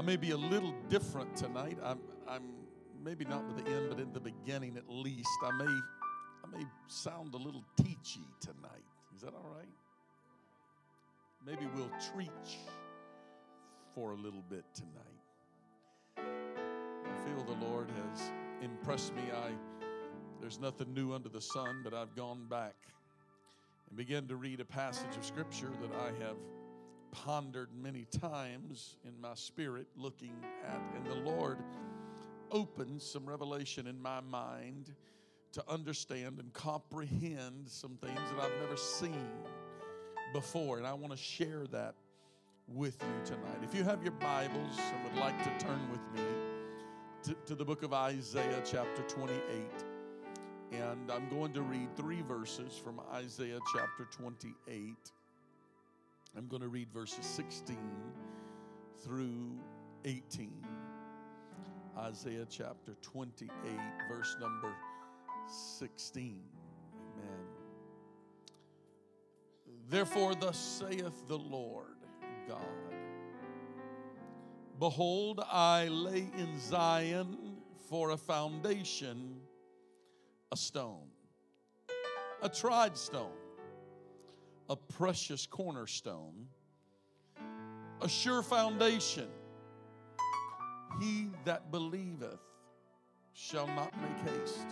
[0.00, 1.76] I may be a little different tonight.
[1.84, 2.42] I'm, I'm
[3.04, 5.28] maybe not at the end, but in the beginning at least.
[5.44, 8.86] I may, I may sound a little teachy tonight.
[9.14, 9.68] Is that all right?
[11.46, 12.30] Maybe we'll treat
[13.94, 14.96] for a little bit tonight.
[16.16, 19.24] I feel the Lord has impressed me.
[19.30, 19.50] I
[20.40, 22.74] there's nothing new under the sun, but I've gone back
[23.90, 26.36] and began to read a passage of scripture that I have
[27.10, 30.34] pondered many times in my spirit, looking
[30.66, 31.58] at, and the Lord
[32.50, 34.94] opened some revelation in my mind
[35.52, 39.28] to understand and comprehend some things that I've never seen
[40.32, 40.78] before.
[40.78, 41.94] And I want to share that
[42.68, 43.58] with you tonight.
[43.62, 46.28] If you have your Bibles and would like to turn with me
[47.24, 49.40] to, to the book of Isaiah, chapter 28.
[50.72, 54.94] And I'm going to read three verses from Isaiah chapter 28.
[56.36, 57.76] I'm going to read verses 16
[59.02, 59.58] through
[60.04, 60.52] 18.
[61.98, 63.50] Isaiah chapter 28,
[64.08, 64.72] verse number
[65.78, 66.40] 16.
[67.16, 67.46] Amen.
[69.88, 71.96] Therefore, thus saith the Lord
[72.48, 72.60] God
[74.78, 77.36] Behold, I lay in Zion
[77.90, 79.36] for a foundation
[80.52, 81.08] a stone,
[82.42, 83.36] a tried stone
[84.70, 86.46] a precious cornerstone,
[88.00, 89.26] a sure foundation.
[91.00, 92.38] He that believeth
[93.32, 94.66] shall not make haste.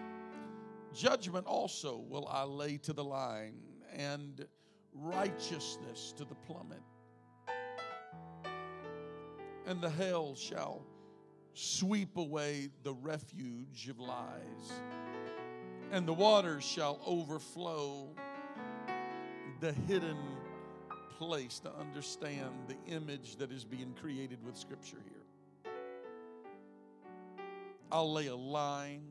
[0.94, 3.58] Judgment also will I lay to the line,
[3.92, 4.46] and
[4.94, 6.82] righteousness to the plummet.
[9.66, 10.86] And the hell shall
[11.54, 14.80] sweep away the refuge of lies,
[15.90, 18.14] and the waters shall overflow
[19.60, 20.16] the hidden
[21.18, 25.72] place to understand the image that is being created with Scripture here.
[27.90, 29.02] I'll lay a line,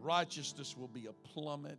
[0.00, 1.78] righteousness will be a plummet,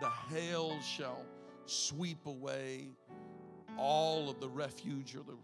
[0.00, 1.24] the hail shall
[1.66, 2.90] sweep away
[3.76, 5.36] all of the refuge or the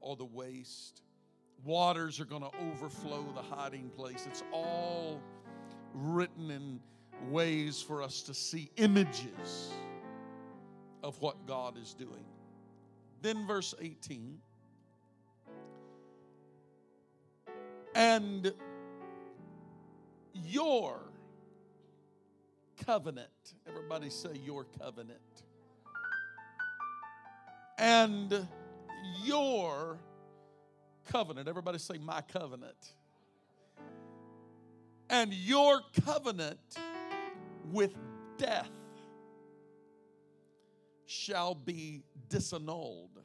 [0.00, 1.02] or the waste.
[1.64, 4.26] Waters are going to overflow the hiding place.
[4.26, 5.20] It's all
[5.94, 6.80] written in
[7.30, 9.72] ways for us to see images
[11.02, 12.24] of what God is doing.
[13.22, 14.38] Then, verse 18.
[17.94, 18.52] And
[20.34, 21.00] your
[22.84, 23.28] covenant.
[23.66, 25.18] Everybody say your covenant.
[27.78, 28.46] And
[29.24, 29.98] your
[31.10, 31.48] covenant.
[31.48, 32.92] Everybody say my covenant.
[35.08, 36.58] And your covenant
[37.72, 37.94] with
[38.38, 38.70] death
[41.06, 43.22] shall be disannulled.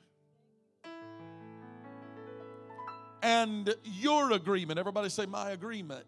[3.23, 6.05] And your agreement, everybody say, my agreement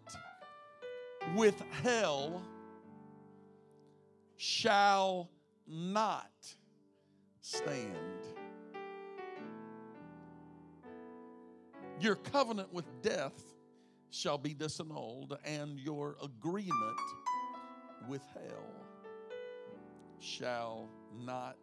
[1.36, 2.42] with hell
[4.36, 5.30] shall
[5.66, 6.32] not
[7.40, 7.96] stand.
[12.00, 13.40] Your covenant with death
[14.10, 17.00] shall be disannulled, and your agreement
[18.08, 18.66] with hell
[20.18, 20.88] shall
[21.24, 21.58] not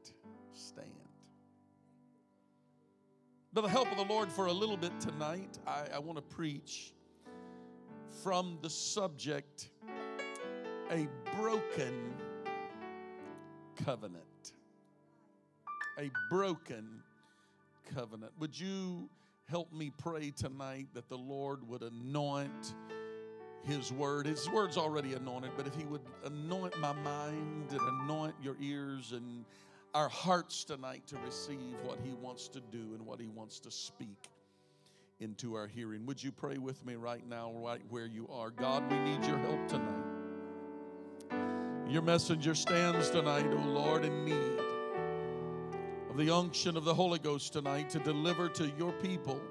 [0.53, 0.88] stand.
[3.53, 6.21] By the help of the Lord, for a little bit tonight, I, I want to
[6.21, 6.93] preach
[8.23, 9.69] from the subject
[10.89, 11.07] a
[11.38, 12.13] broken
[13.83, 14.53] covenant.
[15.97, 17.01] A broken
[17.93, 18.31] covenant.
[18.39, 19.09] Would you
[19.49, 22.73] help me pray tonight that the Lord would anoint?
[23.63, 24.25] His word.
[24.25, 29.11] His word's already anointed, but if he would anoint my mind and anoint your ears,
[29.11, 29.45] and
[29.93, 33.71] our hearts tonight to receive what He wants to do and what He wants to
[33.71, 34.29] speak
[35.19, 36.05] into our hearing.
[36.05, 38.49] Would you pray with me right now, right where you are?
[38.51, 40.05] God, we need your help tonight.
[41.87, 44.59] Your messenger stands tonight, O Lord, in need
[46.09, 49.41] of the unction of the Holy Ghost tonight to deliver to your people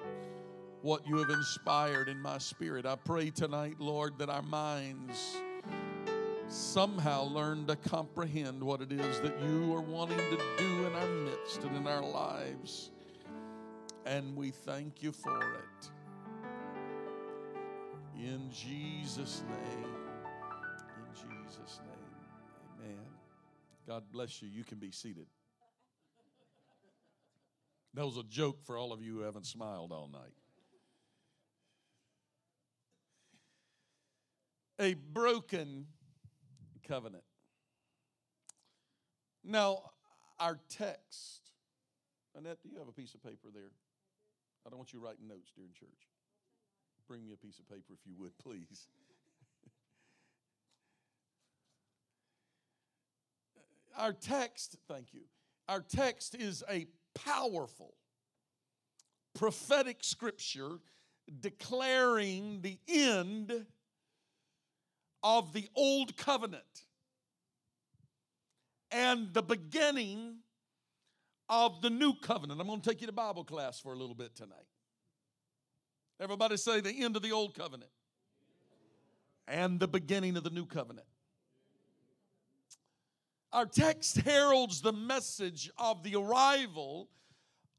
[0.82, 2.86] what you have inspired in my spirit.
[2.86, 5.36] I pray tonight, Lord, that our minds
[6.48, 11.06] somehow learn to comprehend what it is that you are wanting to do in our
[11.06, 12.90] midst and in our lives.
[14.06, 15.90] And we thank you for it.
[18.16, 19.84] In Jesus' name.
[20.96, 22.84] In Jesus' name.
[22.84, 23.06] Amen.
[23.86, 24.48] God bless you.
[24.48, 25.26] You can be seated.
[27.94, 30.39] That was a joke for all of you who haven't smiled all night.
[34.80, 35.86] A broken
[36.88, 37.22] covenant.
[39.44, 39.82] Now,
[40.38, 41.50] our text,
[42.34, 43.72] Annette, do you have a piece of paper there?
[44.66, 46.08] I don't want you writing notes during church.
[47.06, 48.88] Bring me a piece of paper if you would, please.
[53.98, 55.24] our text, thank you.
[55.68, 57.96] Our text is a powerful
[59.34, 60.78] prophetic scripture
[61.40, 63.66] declaring the end
[65.22, 66.84] of the old covenant
[68.90, 70.36] and the beginning
[71.48, 72.60] of the new covenant.
[72.60, 74.56] I'm going to take you to Bible class for a little bit tonight.
[76.20, 77.90] Everybody say the end of the old covenant
[79.48, 81.06] and the beginning of the new covenant.
[83.52, 87.08] Our text heralds the message of the arrival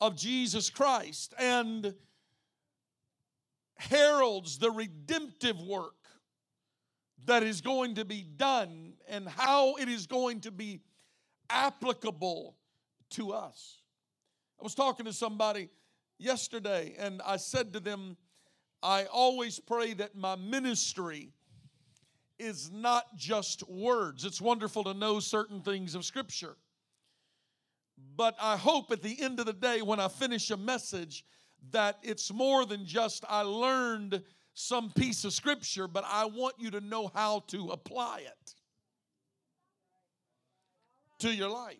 [0.01, 1.93] of Jesus Christ and
[3.77, 6.00] heralds the redemptive work
[7.25, 10.81] that is going to be done and how it is going to be
[11.49, 12.55] applicable
[13.11, 13.81] to us.
[14.59, 15.69] I was talking to somebody
[16.17, 18.17] yesterday and I said to them,
[18.83, 21.33] I always pray that my ministry
[22.39, 24.25] is not just words.
[24.25, 26.55] It's wonderful to know certain things of Scripture.
[28.15, 31.23] But I hope at the end of the day, when I finish a message,
[31.69, 36.71] that it's more than just I learned some piece of Scripture, but I want you
[36.71, 38.55] to know how to apply it
[41.19, 41.77] to your life.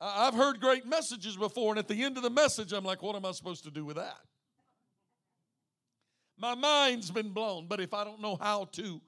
[0.00, 3.16] I've heard great messages before, and at the end of the message, I'm like, what
[3.16, 4.18] am I supposed to do with that?
[6.36, 9.00] My mind's been blown, but if I don't know how to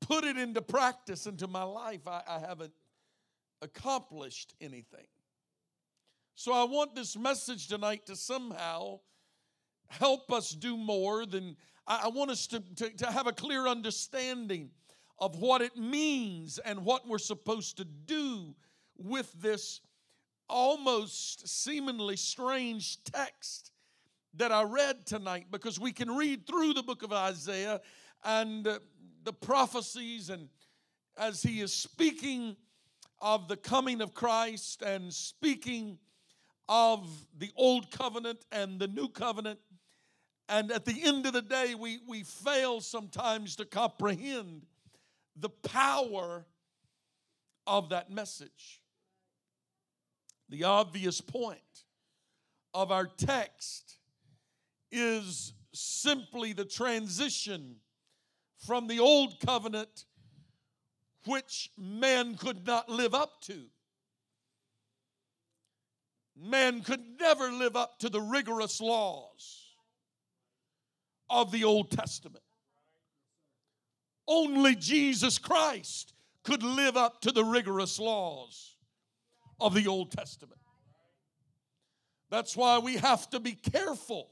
[0.00, 2.72] put it into practice into my life, I, I haven't
[3.60, 5.06] accomplished anything.
[6.34, 9.00] So I want this message tonight to somehow
[9.88, 11.56] help us do more than
[11.86, 14.70] I, want us to, to, to have a clear understanding
[15.18, 18.54] of what it means and what we're supposed to do
[18.98, 19.80] with this
[20.48, 23.72] almost seemingly strange text
[24.34, 27.80] that I read tonight because we can read through the book of Isaiah
[28.24, 28.78] and uh,
[29.24, 30.48] the prophecies and
[31.16, 32.56] as he is speaking
[33.20, 35.98] of the coming of Christ and speaking
[36.68, 37.08] of
[37.38, 39.58] the old covenant and the new covenant.
[40.48, 44.66] And at the end of the day, we, we fail sometimes to comprehend
[45.36, 46.46] the power
[47.66, 48.80] of that message.
[50.48, 51.60] The obvious point
[52.72, 53.98] of our text
[54.90, 57.76] is simply the transition
[58.66, 60.06] from the old covenant,
[61.26, 63.64] which man could not live up to.
[66.34, 69.67] Man could never live up to the rigorous laws
[71.30, 72.44] of the Old Testament.
[74.26, 76.12] Only Jesus Christ
[76.44, 78.76] could live up to the rigorous laws
[79.60, 80.60] of the Old Testament.
[82.30, 84.30] That's why we have to be careful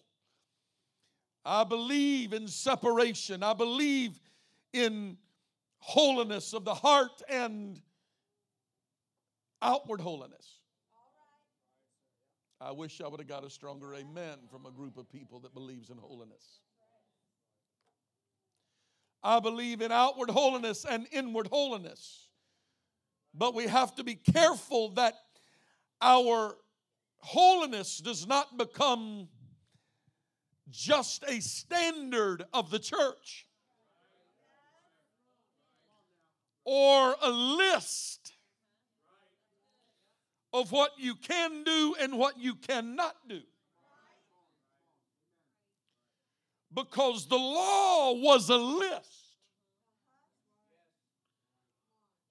[1.46, 3.44] I believe in separation.
[3.44, 4.18] I believe
[4.72, 5.16] in
[5.78, 7.80] holiness of the heart and
[9.62, 10.58] outward holiness.
[12.60, 15.54] I wish I would have got a stronger amen from a group of people that
[15.54, 16.62] believes in holiness.
[19.26, 22.28] I believe in outward holiness and inward holiness.
[23.34, 25.14] But we have to be careful that
[26.00, 26.56] our
[27.16, 29.26] holiness does not become
[30.70, 33.48] just a standard of the church
[36.64, 38.32] or a list
[40.52, 43.40] of what you can do and what you cannot do.
[46.76, 49.16] Because the law was a list.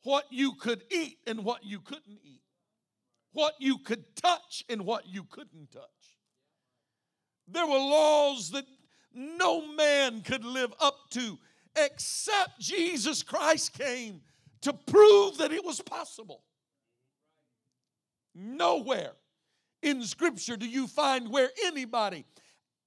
[0.06, 2.44] what you could eat and what you couldn't eat,
[3.34, 5.82] what you could touch and what you couldn't touch.
[7.48, 8.66] There were laws that
[9.14, 11.40] no man could live up to
[11.76, 14.22] except Jesus Christ came
[14.62, 16.44] to prove that it was possible.
[18.36, 19.14] Nowhere
[19.82, 22.26] in Scripture do you find where anybody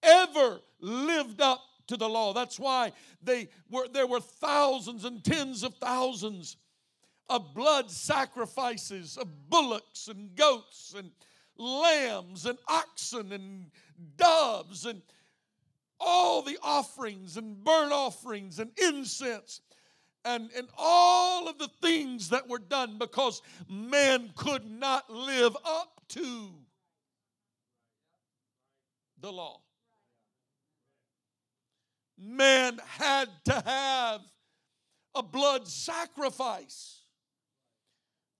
[0.02, 2.32] ever lived up to the law.
[2.32, 6.56] That's why they were, there were thousands and tens of thousands
[7.28, 11.10] of blood sacrifices of bullocks and goats and
[11.56, 13.70] lambs and oxen and
[14.16, 15.02] doves and
[16.00, 19.60] all the offerings and burnt offerings and incense
[20.24, 26.00] and, and all of the things that were done because man could not live up
[26.08, 26.50] to
[29.20, 29.60] the law.
[32.20, 34.20] Man had to have
[35.14, 37.02] a blood sacrifice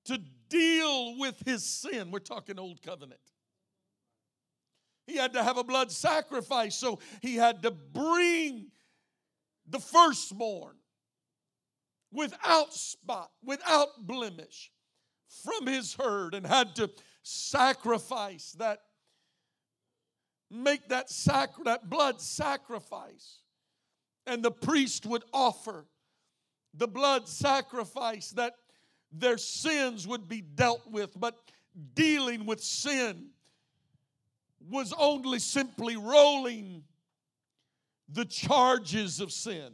[0.06, 0.18] to
[0.48, 2.10] deal with his sin.
[2.10, 3.20] We're talking Old Covenant.
[5.06, 8.70] He had to have a blood sacrifice, so he had to bring
[9.66, 10.76] the firstborn
[12.12, 14.70] without spot, without blemish
[15.28, 16.90] from his herd and had to
[17.22, 18.80] sacrifice that
[20.50, 23.40] make that sac- that blood sacrifice
[24.28, 25.86] and the priest would offer
[26.74, 28.54] the blood sacrifice that
[29.10, 31.36] their sins would be dealt with but
[31.94, 33.30] dealing with sin
[34.70, 36.84] was only simply rolling
[38.08, 39.72] the charges of sin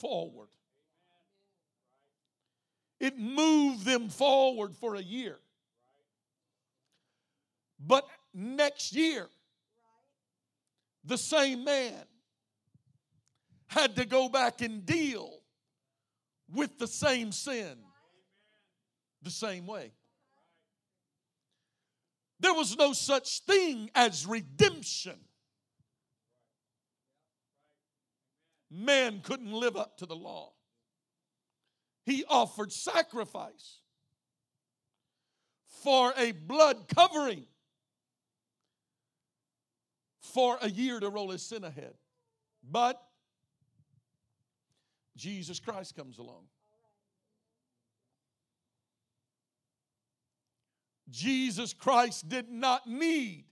[0.00, 0.48] forward.
[3.00, 5.38] It moved them forward for a year.
[7.84, 9.28] But next year,
[11.04, 12.04] the same man
[13.72, 15.40] had to go back and deal
[16.52, 17.78] with the same sin
[19.22, 19.92] the same way.
[22.40, 25.16] There was no such thing as redemption.
[28.70, 30.52] Man couldn't live up to the law.
[32.04, 33.78] He offered sacrifice
[35.82, 37.44] for a blood covering
[40.20, 41.94] for a year to roll his sin ahead.
[42.68, 43.00] But
[45.16, 46.44] Jesus Christ comes along.
[51.10, 53.44] Jesus Christ did not need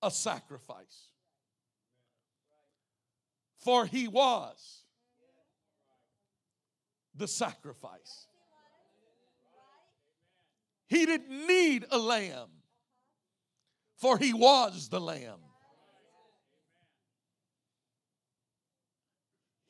[0.00, 1.08] a sacrifice,
[3.58, 4.82] for he was
[7.14, 8.26] the sacrifice.
[10.86, 12.48] He didn't need a lamb,
[13.96, 15.40] for he was the lamb.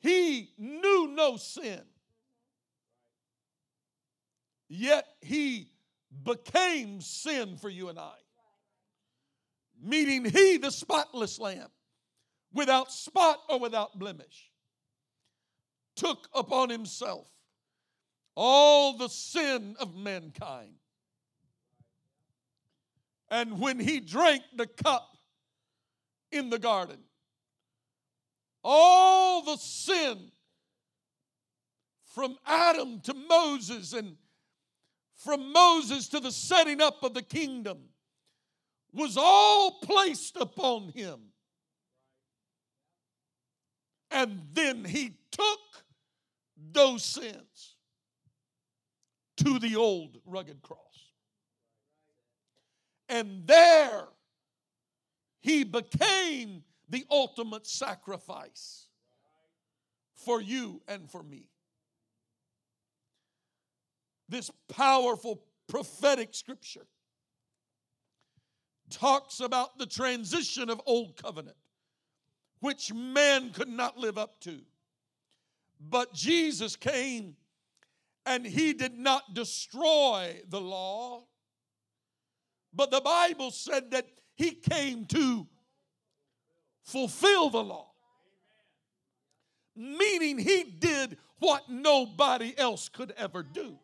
[0.03, 1.81] He knew no sin,
[4.67, 5.69] yet he
[6.23, 8.15] became sin for you and I.
[9.81, 11.69] Meaning, he, the spotless lamb,
[12.53, 14.51] without spot or without blemish,
[15.95, 17.29] took upon himself
[18.35, 20.75] all the sin of mankind.
[23.29, 25.17] And when he drank the cup
[26.29, 26.99] in the garden,
[28.63, 30.31] all the sin
[32.13, 34.15] from Adam to Moses and
[35.15, 37.77] from Moses to the setting up of the kingdom
[38.91, 41.19] was all placed upon him.
[44.11, 45.59] And then he took
[46.71, 47.75] those sins
[49.37, 50.79] to the old rugged cross.
[53.09, 54.05] And there
[55.41, 58.85] he became the ultimate sacrifice
[60.13, 61.49] for you and for me.
[64.29, 66.85] This powerful prophetic scripture
[68.91, 71.57] talks about the transition of old covenant,
[72.59, 74.61] which man could not live up to.
[75.81, 77.35] But Jesus came
[78.27, 81.23] and he did not destroy the law,
[82.71, 85.47] but the Bible said that he came to
[86.83, 87.91] fulfill the law.
[89.75, 93.77] Meaning he did what nobody else could ever do.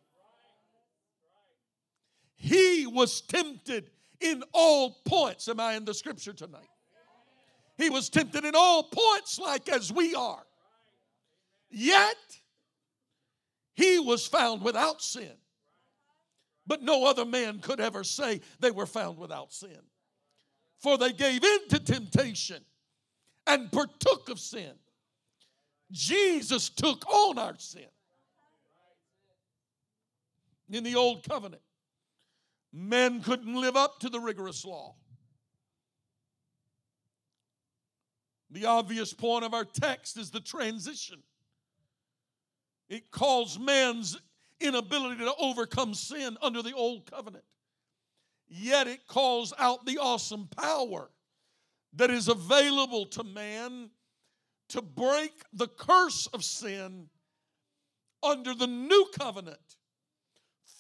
[2.36, 3.90] He was tempted
[4.22, 5.48] in all points.
[5.48, 6.70] Am I in the scripture tonight?
[7.78, 10.46] He was tempted in all points, like as we are.
[11.70, 12.18] Yet,
[13.74, 15.32] he was found without sin.
[16.68, 19.80] But no other man could ever say they were found without sin.
[20.80, 22.64] For they gave in to temptation
[23.50, 24.72] and partook of sin.
[25.92, 27.88] Jesus took on our sin.
[30.72, 31.64] in the old covenant,
[32.72, 34.94] men couldn't live up to the rigorous law.
[38.52, 41.24] The obvious point of our text is the transition.
[42.88, 44.20] It calls man's
[44.60, 47.44] inability to overcome sin under the old covenant.
[48.48, 51.10] Yet it calls out the awesome power
[51.94, 53.90] that is available to man
[54.70, 57.10] to break the curse of sin
[58.22, 59.58] under the new covenant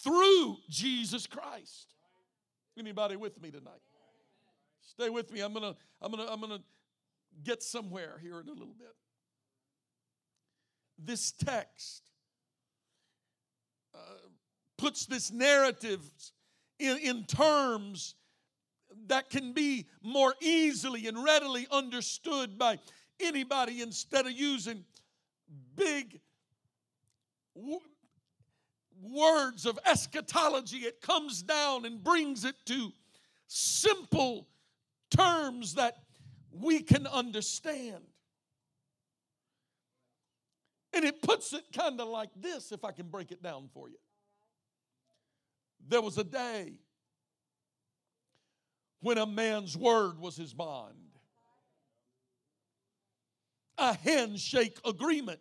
[0.04, 1.96] through Jesus Christ.
[2.78, 3.82] Anybody with me tonight?
[4.82, 5.42] Stay with me.
[5.42, 6.64] I'm going to I'm going to I'm going to
[7.44, 8.96] get somewhere here in a little bit.
[10.98, 12.04] This text
[13.96, 13.98] uh,
[14.78, 16.02] puts this narrative
[16.80, 18.16] in, in terms
[19.10, 22.80] that can be more easily and readily understood by
[23.20, 24.86] anybody instead of using
[25.76, 26.20] big
[27.56, 27.80] w-
[29.02, 30.78] words of eschatology.
[30.78, 32.92] It comes down and brings it to
[33.48, 34.48] simple
[35.10, 35.98] terms that
[36.52, 38.04] we can understand.
[40.94, 43.90] And it puts it kind of like this, if I can break it down for
[43.90, 43.98] you.
[45.88, 46.80] There was a day
[49.02, 50.96] when a man's word was his bond.
[53.78, 55.40] A handshake agreement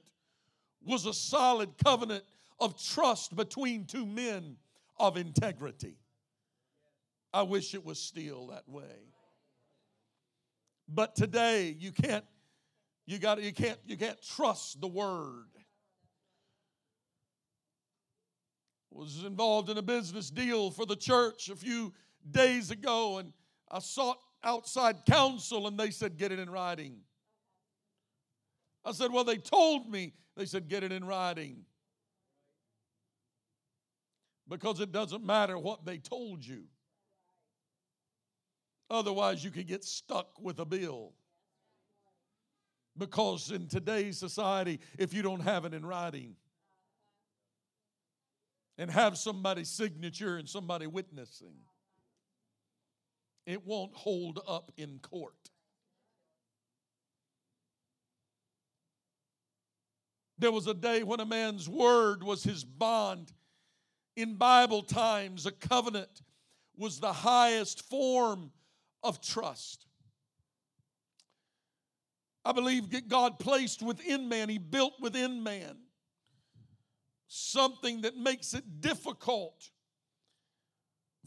[0.85, 2.25] was a solid covenant
[2.61, 4.57] of trust between two men
[4.99, 5.97] of integrity.
[7.33, 9.13] I wish it was still that way.
[10.89, 12.25] But today you can't
[13.07, 15.47] you got you can't you can't trust the word.
[18.91, 21.93] Was involved in a business deal for the church a few
[22.31, 23.33] days ago and
[23.71, 27.01] I sought outside counsel and they said get it in writing.
[28.85, 31.67] I said, "Well, they told me." They said, "Get it in writing."
[34.49, 36.65] Because it doesn't matter what they told you.
[38.89, 41.13] Otherwise, you could get stuck with a bill.
[42.97, 46.37] Because in today's society, if you don't have it in writing
[48.79, 51.55] and have somebody's signature and somebody witnessing,
[53.49, 55.33] it won't hold up in court.
[60.39, 63.33] There was a day when a man's word was his bond.
[64.17, 66.23] In Bible times, a covenant
[66.77, 68.53] was the highest form
[69.03, 69.87] of trust.
[72.45, 75.79] I believe that God placed within man, He built within man
[77.29, 79.71] something that makes it difficult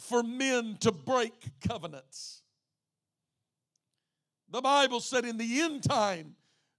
[0.02, 1.34] for men to break
[1.68, 2.42] covenants.
[4.50, 6.36] The Bible said in the end time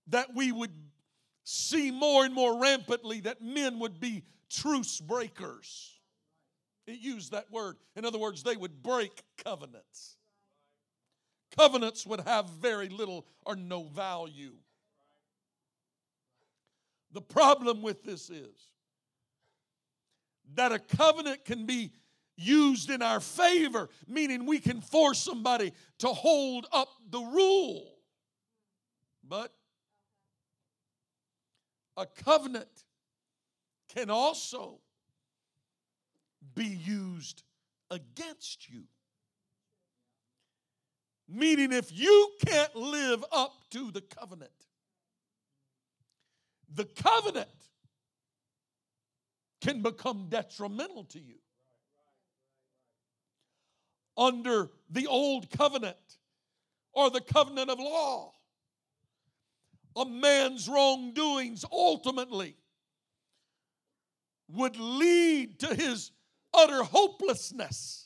[0.09, 0.73] that we would
[1.45, 5.99] see more and more rampantly that men would be truce breakers.
[6.87, 7.77] It used that word.
[7.97, 10.17] In other words, they would break covenants
[11.57, 14.53] covenants would have very little or no value.
[17.13, 18.69] The problem with this is
[20.55, 21.93] that a covenant can be
[22.43, 27.89] used in our favor, meaning we can force somebody to hold up the rule.
[29.27, 29.53] But
[31.97, 32.85] a covenant
[33.95, 34.81] can also
[36.55, 37.43] be used
[37.91, 38.85] against you.
[41.29, 44.51] Meaning, if you can't live up to the covenant,
[46.75, 47.49] the covenant
[49.63, 51.37] can become detrimental to you.
[54.17, 55.97] Under the old covenant
[56.93, 58.35] or the covenant of law,
[59.97, 62.57] a man's wrongdoings ultimately
[64.49, 66.11] would lead to his
[66.55, 68.03] utter hopelessness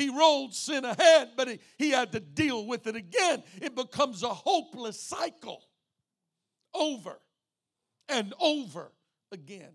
[0.00, 3.42] he rolled sin ahead, but he, he had to deal with it again.
[3.60, 5.62] It becomes a hopeless cycle
[6.72, 7.20] over
[8.08, 8.92] and over
[9.30, 9.74] again.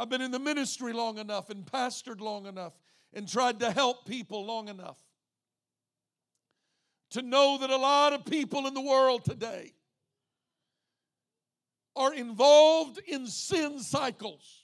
[0.00, 2.72] I've been in the ministry long enough and pastored long enough
[3.12, 4.98] and tried to help people long enough
[7.10, 9.72] to know that a lot of people in the world today
[11.96, 14.60] are involved in sin cycles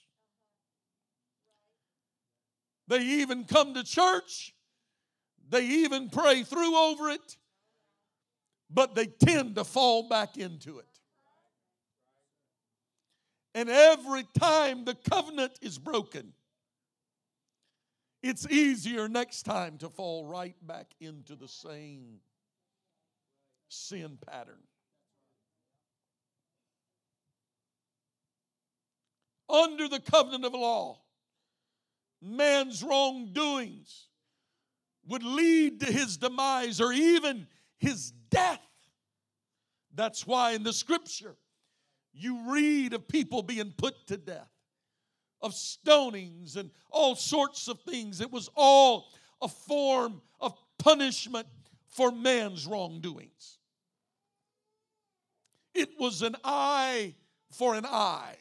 [2.87, 4.55] they even come to church.
[5.49, 7.37] They even pray through over it.
[8.69, 10.96] But they tend to fall back into it.
[13.57, 16.33] And every time the covenant is broken,
[18.21, 22.19] it's easier next time to fall right back into the same
[23.67, 24.61] sin pattern.
[29.49, 30.99] under the covenant of law,
[32.21, 34.07] man's wrongdoings
[35.07, 38.59] would lead to his demise or even his death.
[39.93, 41.37] That's why in the scripture
[42.17, 44.51] you read of people being put to death,
[45.41, 48.21] of stonings and all sorts of things.
[48.21, 51.47] It was all a form of punishment
[51.87, 53.59] for man's wrongdoings.
[55.73, 57.15] It was an eye
[57.51, 58.37] for an eye.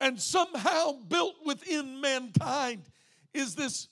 [0.00, 2.82] And somehow built within mankind
[3.32, 3.88] is this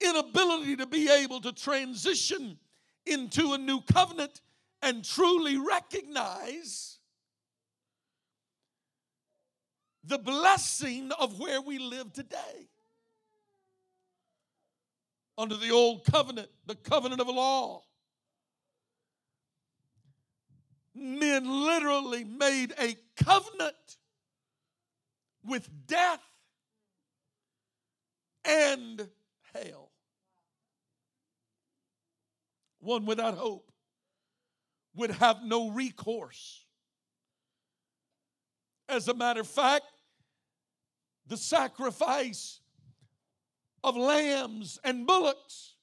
[0.00, 2.58] inability to be able to transition
[3.06, 4.40] into a new covenant
[4.82, 6.98] and truly recognize
[10.04, 12.68] the blessing of where we live today.
[15.38, 17.82] Under the old covenant, the covenant of law,
[20.94, 23.96] men literally made a covenant
[25.44, 26.20] with death
[28.44, 29.08] and
[29.54, 29.90] hell.
[32.80, 33.71] One without hope
[34.94, 36.64] would have no recourse.
[38.88, 39.84] As a matter of fact,
[41.26, 42.60] the sacrifice
[43.82, 45.76] of lambs and bullocks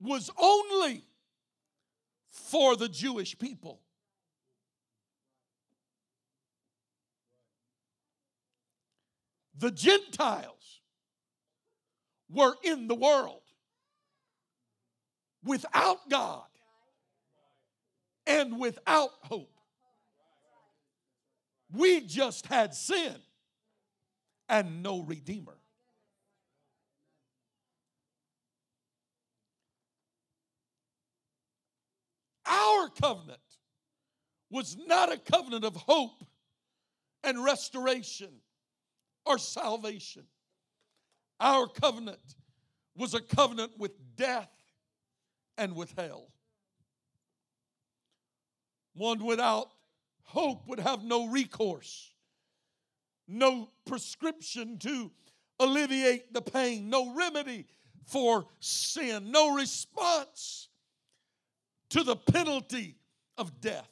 [0.00, 1.02] was only
[2.30, 3.80] for the Jewish people.
[9.58, 10.80] The Gentiles
[12.30, 13.40] were in the world
[15.42, 16.44] without God
[18.26, 19.52] and without hope.
[21.72, 23.16] We just had sin
[24.48, 25.56] and no Redeemer.
[32.46, 33.40] Our covenant
[34.50, 36.24] was not a covenant of hope
[37.24, 38.30] and restoration
[39.24, 40.22] or salvation.
[41.40, 42.36] Our covenant
[42.96, 44.50] was a covenant with death
[45.58, 46.28] and with hell.
[48.96, 49.72] One without
[50.22, 52.12] hope would have no recourse,
[53.28, 55.10] no prescription to
[55.60, 57.66] alleviate the pain, no remedy
[58.06, 60.68] for sin, no response
[61.90, 62.96] to the penalty
[63.36, 63.90] of death.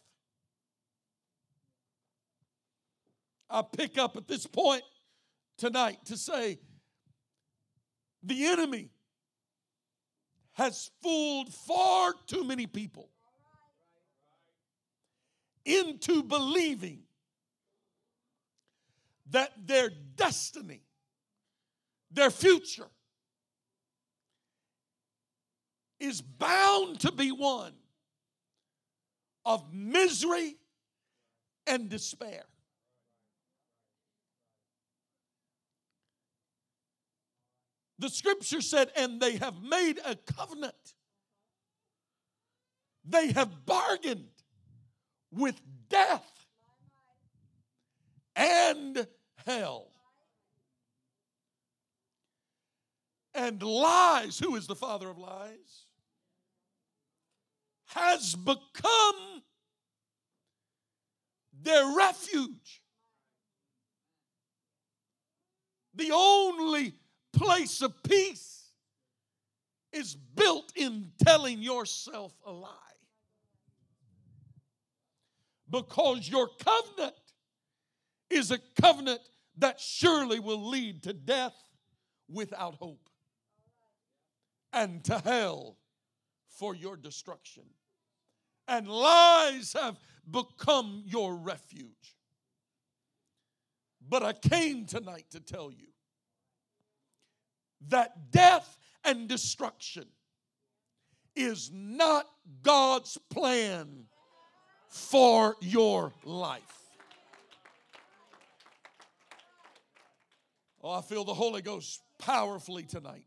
[3.50, 4.84] I pick up at this point
[5.58, 6.58] tonight to say
[8.22, 8.88] the enemy
[10.54, 13.10] has fooled far too many people
[15.64, 17.00] into believing
[19.30, 20.82] that their destiny,
[22.10, 22.88] their future,
[25.98, 27.72] is bound to be one
[29.46, 30.56] of misery
[31.66, 32.44] and despair.
[37.98, 40.74] The scripture said, and they have made a covenant.
[43.04, 44.33] They have bargained
[45.36, 46.46] with death
[48.36, 49.06] and
[49.46, 49.88] hell.
[53.34, 55.86] And lies, who is the father of lies,
[57.86, 59.42] has become
[61.62, 62.82] their refuge.
[65.94, 66.94] The only
[67.32, 68.70] place of peace
[69.92, 72.83] is built in telling yourself a lie.
[75.74, 77.16] Because your covenant
[78.30, 79.18] is a covenant
[79.58, 81.56] that surely will lead to death
[82.28, 83.08] without hope
[84.72, 85.76] and to hell
[86.48, 87.64] for your destruction.
[88.68, 89.98] And lies have
[90.30, 92.14] become your refuge.
[94.08, 95.88] But I came tonight to tell you
[97.88, 100.06] that death and destruction
[101.34, 102.28] is not
[102.62, 104.06] God's plan
[104.94, 106.62] for your life.
[110.84, 113.26] Oh, I feel the Holy Ghost powerfully tonight.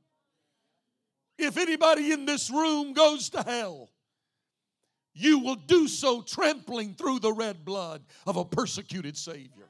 [1.38, 3.89] If anybody in this room goes to hell,
[5.13, 9.67] you will do so trampling through the red blood of a persecuted Savior.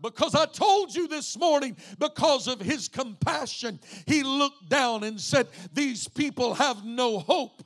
[0.00, 5.48] Because I told you this morning, because of his compassion, he looked down and said,
[5.74, 7.62] These people have no hope.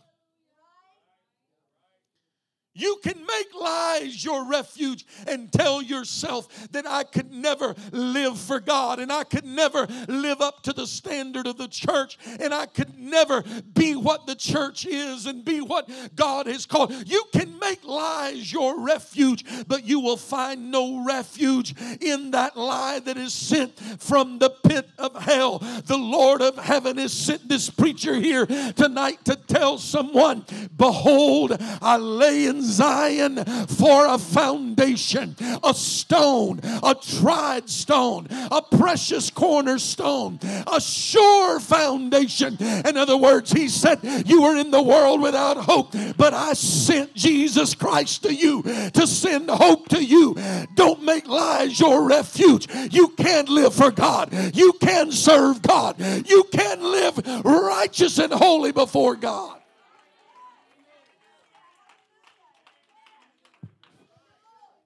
[2.77, 8.59] You can make lies your refuge and tell yourself that I could never live for
[8.59, 12.67] God and I could never live up to the standard of the church and I
[12.67, 16.93] could never be what the church is and be what God has called.
[17.07, 22.99] You can make lies your refuge, but you will find no refuge in that lie
[22.99, 25.61] that is sent from the pit of hell.
[25.61, 30.45] The Lord of heaven has sent this preacher here tonight to tell someone,
[30.77, 39.31] Behold, I lay in Zion for a foundation, a stone, a tried stone, a precious
[39.31, 42.57] cornerstone, a sure foundation.
[42.61, 47.15] In other words, he said, You were in the world without hope, but I sent
[47.15, 50.37] Jesus Christ to you to send hope to you.
[50.75, 52.69] Don't make lies your refuge.
[52.93, 58.73] You can live for God, you can serve God, you can live righteous and holy
[58.73, 59.61] before God.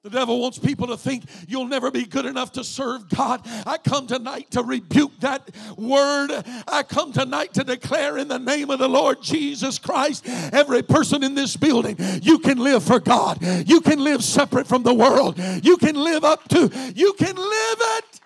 [0.09, 3.43] The devil wants people to think you'll never be good enough to serve God.
[3.67, 6.31] I come tonight to rebuke that word.
[6.67, 11.23] I come tonight to declare in the name of the Lord Jesus Christ, every person
[11.23, 13.39] in this building, you can live for God.
[13.69, 15.39] You can live separate from the world.
[15.63, 18.21] You can live up to, you can live it.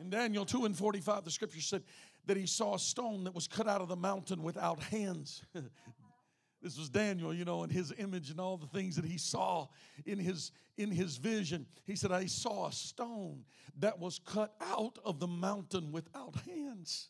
[0.00, 1.82] In Daniel 2 and 45, the scripture said,
[2.26, 5.42] that he saw a stone that was cut out of the mountain without hands.
[6.62, 9.68] this was Daniel, you know, and his image and all the things that he saw
[10.06, 11.66] in his in his vision.
[11.84, 13.44] He said, I saw a stone
[13.78, 17.08] that was cut out of the mountain without hands.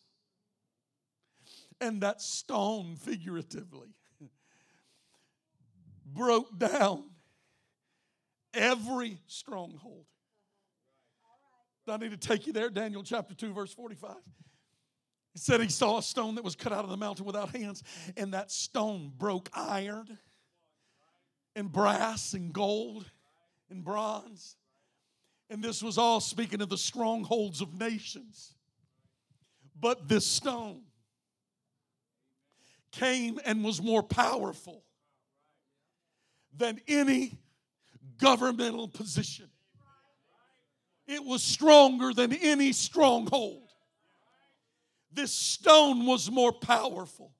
[1.80, 3.94] And that stone, figuratively,
[6.06, 7.04] broke down
[8.52, 10.06] every stronghold.
[11.86, 14.14] I need to take you there, Daniel chapter 2, verse 45.
[15.34, 17.82] He said he saw a stone that was cut out of the mountain without hands,
[18.16, 20.18] and that stone broke iron
[21.56, 23.04] and brass and gold
[23.68, 24.56] and bronze.
[25.50, 28.54] And this was all speaking of the strongholds of nations.
[29.78, 30.82] But this stone
[32.92, 34.84] came and was more powerful
[36.56, 37.36] than any
[38.18, 39.50] governmental position.
[41.08, 43.63] It was stronger than any stronghold
[45.14, 47.32] this stone was more powerful.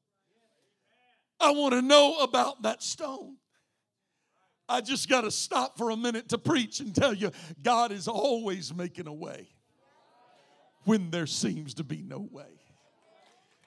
[1.41, 3.37] I want to know about that stone.
[4.69, 7.31] I just got to stop for a minute to preach and tell you
[7.63, 9.49] God is always making a way
[10.85, 12.64] when there seems to be no way.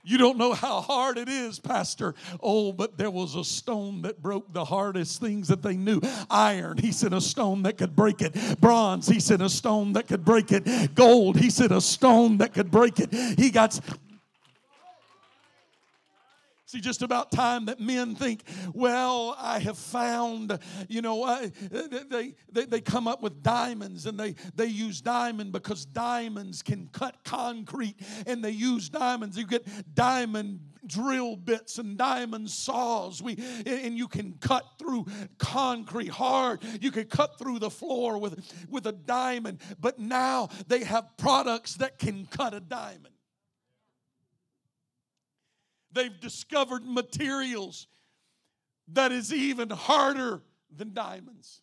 [0.08, 2.16] You don't know how hard it is, Pastor.
[2.42, 6.00] Oh, but there was a stone that broke the hardest things that they knew.
[6.30, 8.34] Iron, he said, a stone that could break it.
[8.62, 10.96] Bronze, he said, a stone that could break it.
[10.96, 13.14] Gold, he said, a stone that could break it.
[13.38, 13.78] He got
[16.68, 22.36] See, just about time that men think, well, I have found, you know, I, they,
[22.52, 27.24] they, they come up with diamonds and they, they use diamond because diamonds can cut
[27.24, 29.38] concrete and they use diamonds.
[29.38, 33.22] You get diamond drill bits and diamond saws.
[33.22, 35.06] We and you can cut through
[35.38, 36.62] concrete hard.
[36.82, 41.76] You can cut through the floor with with a diamond but now they have products
[41.76, 43.17] that can cut a diamond
[45.98, 47.88] They've discovered materials
[48.90, 51.62] that is even harder than diamonds.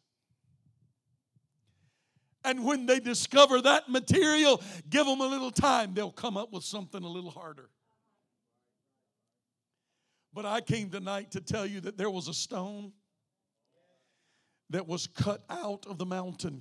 [2.44, 6.64] And when they discover that material, give them a little time, they'll come up with
[6.64, 7.70] something a little harder.
[10.32, 12.92] But I came tonight to tell you that there was a stone
[14.70, 16.60] that was cut out of the mountain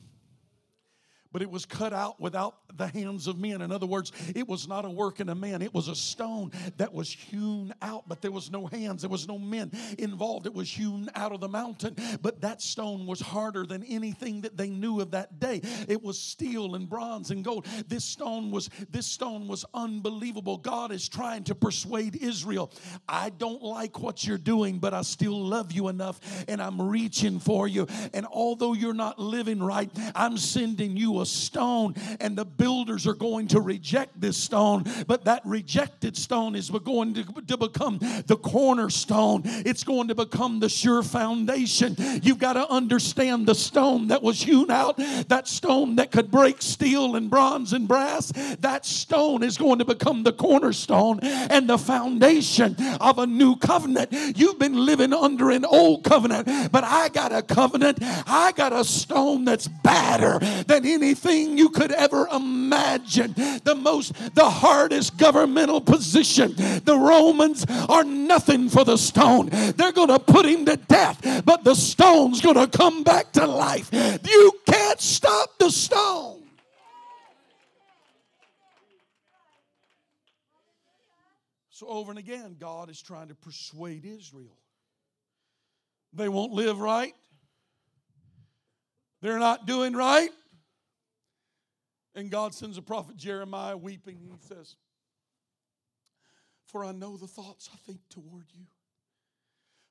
[1.34, 3.62] but it was cut out without the hands of men.
[3.62, 6.52] In other words, it was not a work in a man, it was a stone
[6.78, 10.46] that was hewn out, but there was no hands, there was no men involved.
[10.46, 14.56] It was hewn out of the mountain, but that stone was harder than anything that
[14.56, 15.62] they knew of that day.
[15.88, 17.65] It was steel and bronze and gold.
[17.88, 20.58] This stone was this stone was unbelievable.
[20.58, 22.72] God is trying to persuade Israel.
[23.10, 27.39] I don't like what you're doing, but I still love you enough and I'm reaching
[27.39, 27.88] for you.
[28.13, 33.08] And although you're not living right, I'm sending you a a stone, and the builders
[33.08, 34.84] are going to reject this stone.
[35.08, 40.60] But that rejected stone is going to, to become the cornerstone, it's going to become
[40.60, 41.96] the sure foundation.
[42.22, 44.98] You've got to understand the stone that was hewn out,
[45.30, 49.86] that stone that could break steel and bronze and brass, that stone is going to
[49.86, 54.12] become the cornerstone and the foundation of a new covenant.
[54.36, 58.00] You've been living under an old covenant, but I got a covenant.
[58.02, 63.34] I got a stone that's badder than any anything you could ever imagine.
[63.63, 66.54] The most, the hardest governmental position.
[66.56, 69.49] The Romans are nothing for the stone.
[69.52, 73.45] They're going to put him to death, but the stone's going to come back to
[73.45, 73.89] life.
[73.93, 76.41] You can't stop the stone.
[81.69, 84.58] So, over and again, God is trying to persuade Israel.
[86.13, 87.13] They won't live right,
[89.21, 90.30] they're not doing right.
[92.15, 94.17] And God sends a prophet Jeremiah weeping.
[94.21, 94.76] And he says,
[96.65, 98.65] For I know the thoughts I think toward you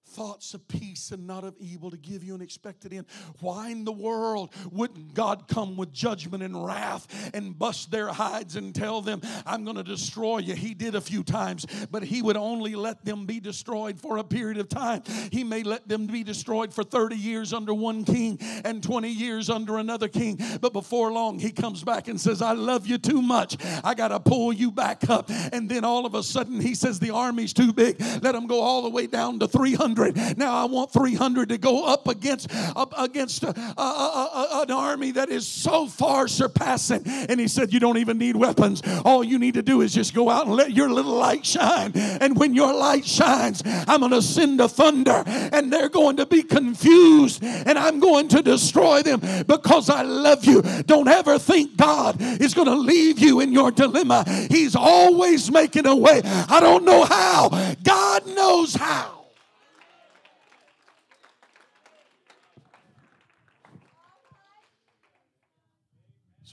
[0.07, 3.07] thoughts of peace and not of evil to give you an expected end.
[3.41, 8.57] Why in the world wouldn't God come with judgment and wrath and bust their hides
[8.57, 10.55] and tell them, I'm going to destroy you?
[10.55, 14.25] He did a few times, but He would only let them be destroyed for a
[14.25, 15.03] period of time.
[15.31, 19.49] He may let them be destroyed for 30 years under one king and 20 years
[19.49, 23.23] under another king, but before long, He comes back and says, I love you too
[23.23, 23.57] much.
[23.83, 25.31] I got to pull you back up.
[25.53, 28.01] And then all of a sudden, He says, The army's too big.
[28.01, 29.92] Let them go all the way down to 300.
[29.95, 30.39] 300.
[30.39, 35.13] Now I want 300 to go up against up against a, a, a, an army
[35.13, 37.03] that is so far surpassing.
[37.07, 38.83] And he said, You don't even need weapons.
[39.05, 41.93] All you need to do is just go out and let your little light shine.
[41.95, 46.27] And when your light shines, I'm going to send a thunder, and they're going to
[46.27, 50.63] be confused, and I'm going to destroy them because I love you.
[50.87, 54.25] Don't ever think God is going to leave you in your dilemma.
[54.51, 56.23] He's always making a way.
[56.25, 59.22] I don't know how, God knows how.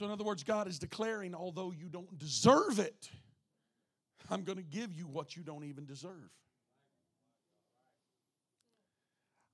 [0.00, 3.10] So, in other words, God is declaring, although you don't deserve it,
[4.30, 6.30] I'm going to give you what you don't even deserve.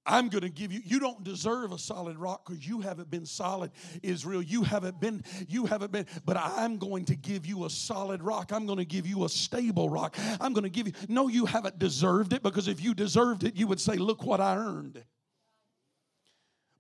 [0.06, 3.26] I'm going to give you you don't deserve a solid rock cuz you haven't been
[3.26, 3.72] solid
[4.04, 4.40] Israel.
[4.40, 8.52] You haven't been you haven't been but I'm going to give you a solid rock.
[8.52, 10.16] I'm going to give you a stable rock.
[10.40, 13.56] I'm going to give you no you haven't deserved it because if you deserved it
[13.56, 15.02] you would say look what I earned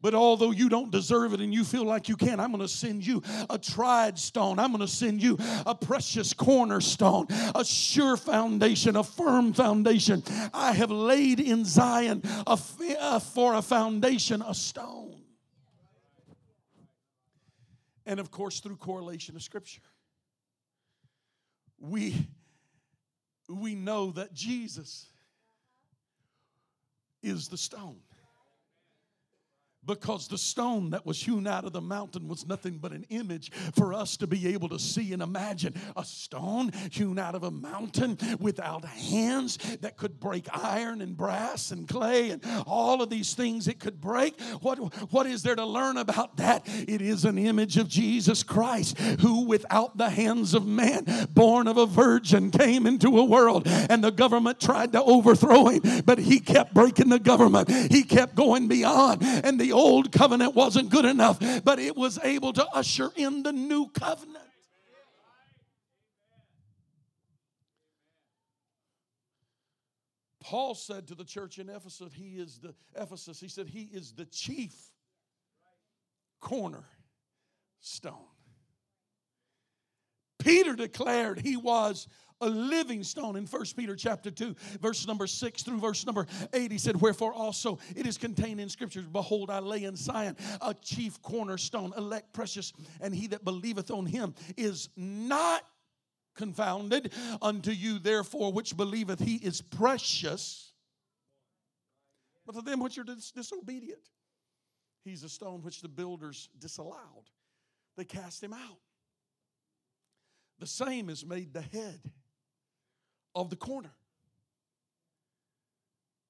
[0.06, 2.68] but although you don't deserve it and you feel like you can't, I'm going to
[2.68, 4.60] send you a tried stone.
[4.60, 10.22] I'm going to send you a precious cornerstone, a sure foundation, a firm foundation.
[10.54, 15.22] I have laid in Zion uh, for a foundation, a stone.
[18.06, 19.82] And of course, through correlation of Scripture,
[21.80, 22.28] we,
[23.48, 25.08] we know that Jesus
[27.24, 27.98] is the stone
[29.86, 33.52] because the stone that was hewn out of the mountain was nothing but an image
[33.74, 35.74] for us to be able to see and imagine.
[35.96, 41.70] A stone hewn out of a mountain without hands that could break iron and brass
[41.70, 44.40] and clay and all of these things it could break.
[44.60, 44.76] What
[45.12, 46.62] what is there to learn about that?
[46.66, 51.76] It is an image of Jesus Christ who without the hands of man born of
[51.76, 56.40] a virgin came into a world and the government tried to overthrow him but he
[56.40, 57.68] kept breaking the government.
[57.68, 59.22] He kept going beyond.
[59.22, 63.52] And the old covenant wasn't good enough, but it was able to usher in the
[63.52, 64.42] new covenant.
[70.40, 74.12] Paul said to the church in Ephesus, he is the Ephesus, he said he is
[74.12, 74.74] the chief
[76.40, 76.84] corner
[77.80, 78.14] stone.
[80.38, 82.06] Peter declared he was
[82.40, 86.70] a living stone in First Peter chapter 2, verse number 6 through verse number 8.
[86.70, 90.74] He said, Wherefore also it is contained in scriptures, Behold, I lay in Zion a
[90.74, 95.62] chief cornerstone, elect precious, and he that believeth on him is not
[96.34, 97.12] confounded.
[97.40, 100.72] Unto you, therefore, which believeth, he is precious.
[102.44, 104.10] But to them which are dis- disobedient,
[105.04, 107.30] he's a stone which the builders disallowed.
[107.96, 108.78] They cast him out.
[110.58, 112.00] The same is made the head
[113.36, 113.92] of the corner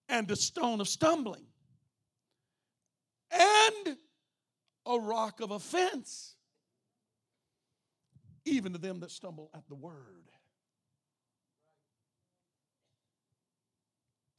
[0.08, 1.46] and a stone of stumbling
[3.30, 3.96] and
[4.86, 6.34] a rock of offense,
[8.44, 9.94] even to them that stumble at the word.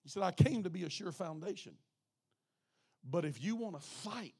[0.03, 1.73] He said, I came to be a sure foundation.
[3.09, 4.33] But if you want to fight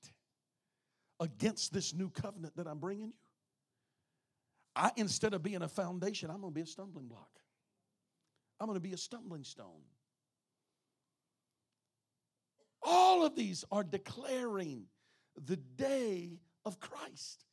[1.19, 3.13] against this new covenant that I'm bringing you,
[4.75, 7.29] I, instead of being a foundation, I'm going to be a stumbling block.
[8.60, 9.83] I'm going to be a stumbling stone.
[12.81, 14.85] All of these are declaring
[15.45, 17.45] the day of Christ,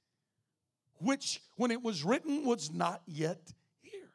[0.99, 4.13] which, when it was written, was not yet here.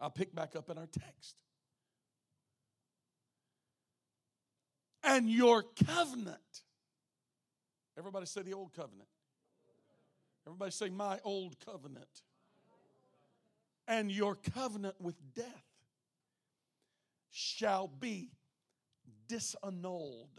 [0.00, 1.42] I'll pick back up in our text.
[5.02, 6.38] And your covenant.
[7.98, 9.08] Everybody say the old covenant.
[10.46, 12.22] Everybody say, My old covenant
[13.86, 15.46] and your covenant with death
[17.30, 18.30] shall be
[19.28, 20.38] disannulled.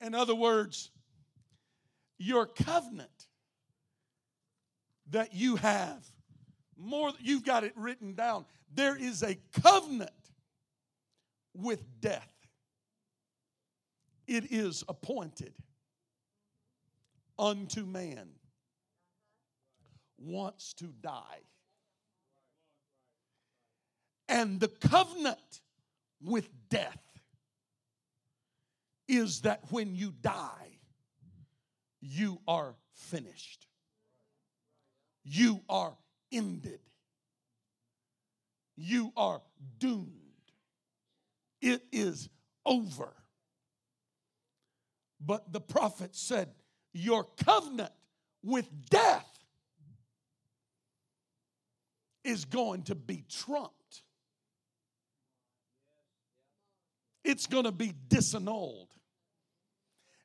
[0.00, 0.90] In other words,
[2.18, 3.26] your covenant
[5.10, 6.06] that you have.
[6.76, 8.46] More, you've got it written down.
[8.72, 10.10] There is a covenant
[11.54, 12.32] with death.
[14.26, 15.52] It is appointed
[17.38, 18.28] unto man
[20.20, 21.40] wants to die.
[24.28, 25.60] And the covenant
[26.22, 27.02] with death
[29.08, 30.78] is that when you die,
[32.00, 33.66] you are finished.
[35.24, 35.96] You are
[36.30, 36.80] ended.
[38.76, 39.42] You are
[39.78, 40.10] doomed.
[41.60, 42.28] It is
[42.64, 43.12] over.
[45.20, 46.50] But the prophet said,
[46.94, 47.92] Your covenant
[48.42, 49.29] with death
[52.24, 54.02] is going to be trumped.
[57.24, 58.88] It's going to be disannulled.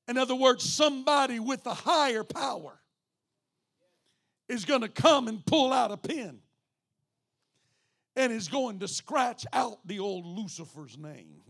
[0.07, 2.79] In other words, somebody with a higher power
[4.47, 6.39] is going to come and pull out a pen
[8.15, 11.41] and is going to scratch out the old Lucifer's name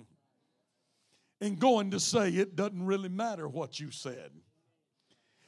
[1.41, 4.31] and going to say, It doesn't really matter what you said.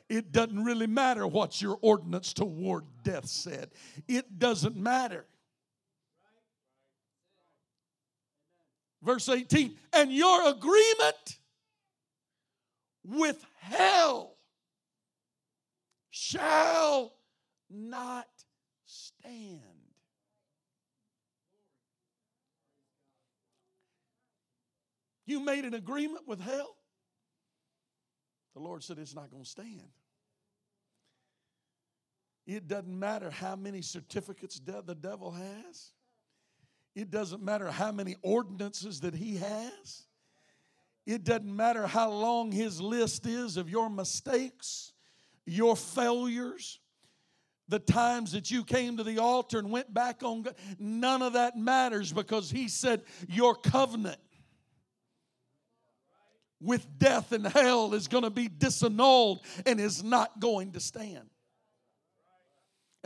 [0.09, 3.71] It doesn't really matter what your ordinance toward death said.
[4.07, 5.25] It doesn't matter.
[9.01, 11.39] Verse 18, and your agreement
[13.03, 14.35] with hell
[16.09, 17.13] shall
[17.69, 18.27] not
[18.85, 19.61] stand.
[25.25, 26.75] You made an agreement with hell.
[28.53, 29.89] The Lord said it's not going to stand.
[32.47, 35.91] It doesn't matter how many certificates the devil has.
[36.95, 40.07] It doesn't matter how many ordinances that he has.
[41.05, 44.93] It doesn't matter how long his list is of your mistakes,
[45.45, 46.79] your failures,
[47.67, 50.55] the times that you came to the altar and went back on God.
[50.79, 54.19] None of that matters because he said your covenant
[56.61, 61.29] with death and hell is going to be disannulled and is not going to stand.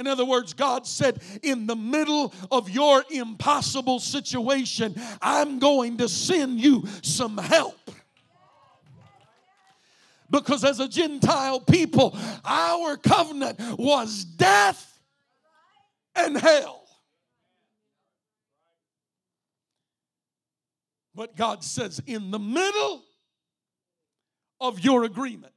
[0.01, 6.09] In other words, God said, in the middle of your impossible situation, I'm going to
[6.09, 7.77] send you some help.
[10.27, 14.99] Because as a Gentile people, our covenant was death
[16.15, 16.81] and hell.
[21.13, 23.03] But God says, in the middle
[24.59, 25.53] of your agreement,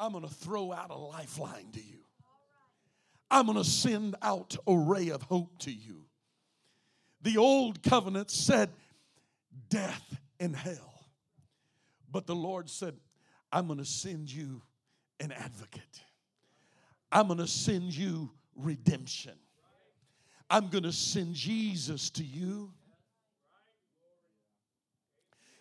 [0.00, 2.07] I'm going to throw out a lifeline to you.
[3.30, 6.04] I'm going to send out a ray of hope to you.
[7.22, 8.70] The old covenant said
[9.68, 10.94] death and hell.
[12.10, 12.94] But the Lord said,
[13.52, 14.62] I'm going to send you
[15.20, 16.02] an advocate.
[17.10, 19.34] I'm going to send you redemption.
[20.50, 22.72] I'm going to send Jesus to you.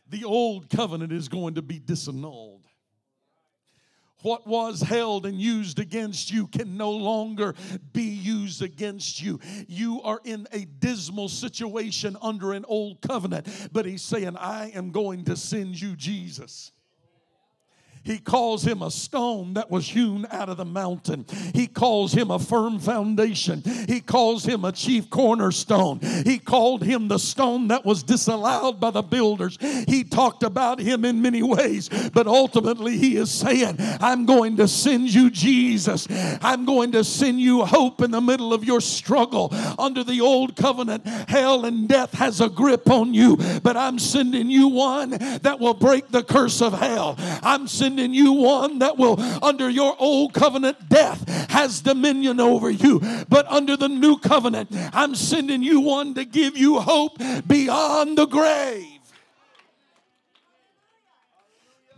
[0.09, 2.56] The old covenant is going to be disannulled
[4.21, 7.55] what was held and used against you can no longer
[7.93, 9.39] be used against you.
[9.67, 14.91] You are in a dismal situation under an old covenant, but he's saying, I am
[14.91, 16.71] going to send you Jesus.
[18.07, 21.25] He calls him a stone that was hewn out of the mountain.
[21.53, 23.61] He calls him a firm foundation.
[23.85, 25.99] He calls him a chief cornerstone.
[25.99, 29.57] He called him the stone that was disallowed by the builders.
[29.59, 34.69] He talked about him in many ways, but ultimately he is saying, I'm going to
[34.69, 36.07] send you Jesus.
[36.41, 39.49] I'm going to send you hope in the middle of your struggle.
[39.77, 44.49] Under the old covenant, hell and death has a grip on you, but I'm sending
[44.49, 47.15] you one that will break the curse of hell.
[47.43, 52.69] I'm sending sending you one that will, under your old covenant, death has dominion over
[52.69, 53.01] you.
[53.27, 57.17] But under the new covenant, I'm sending you one to give you hope
[57.47, 58.85] beyond the grave.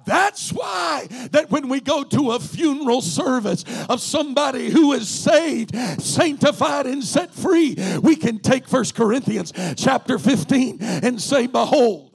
[0.05, 5.75] That's why that when we go to a funeral service of somebody who is saved,
[6.01, 12.08] sanctified and set free, we can take First Corinthians chapter 15 and say, behold,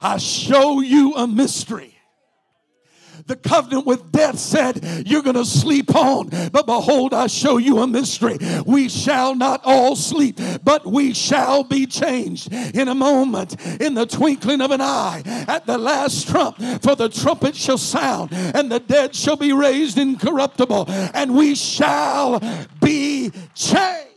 [0.00, 1.96] I show you a mystery.
[3.26, 6.28] The covenant with death said, You're going to sleep on.
[6.52, 8.38] But behold, I show you a mystery.
[8.64, 14.06] We shall not all sleep, but we shall be changed in a moment, in the
[14.06, 16.58] twinkling of an eye, at the last trump.
[16.82, 22.40] For the trumpet shall sound, and the dead shall be raised incorruptible, and we shall
[22.80, 24.15] be changed.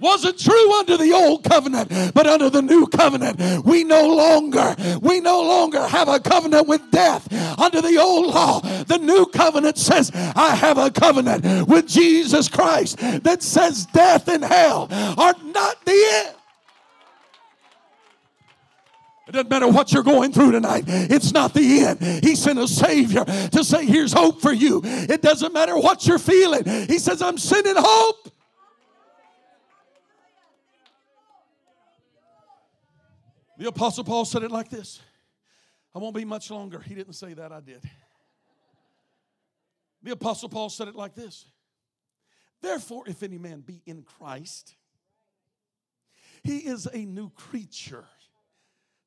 [0.00, 5.20] Wasn't true under the old covenant, but under the new covenant, we no longer, we
[5.20, 8.60] no longer have a covenant with death under the old law.
[8.60, 14.44] The new covenant says, I have a covenant with Jesus Christ that says death and
[14.44, 16.36] hell are not the end.
[19.26, 20.84] It doesn't matter what you're going through tonight.
[20.86, 22.22] It's not the end.
[22.22, 24.82] He sent a Savior to say, Here's hope for you.
[24.84, 26.64] It doesn't matter what you're feeling.
[26.86, 28.30] He says, I'm sending hope.
[33.56, 35.00] The Apostle Paul said it like this
[35.94, 36.80] I won't be much longer.
[36.80, 37.82] He didn't say that, I did.
[40.02, 41.46] The Apostle Paul said it like this
[42.60, 44.74] Therefore, if any man be in Christ,
[46.42, 48.04] he is a new creature.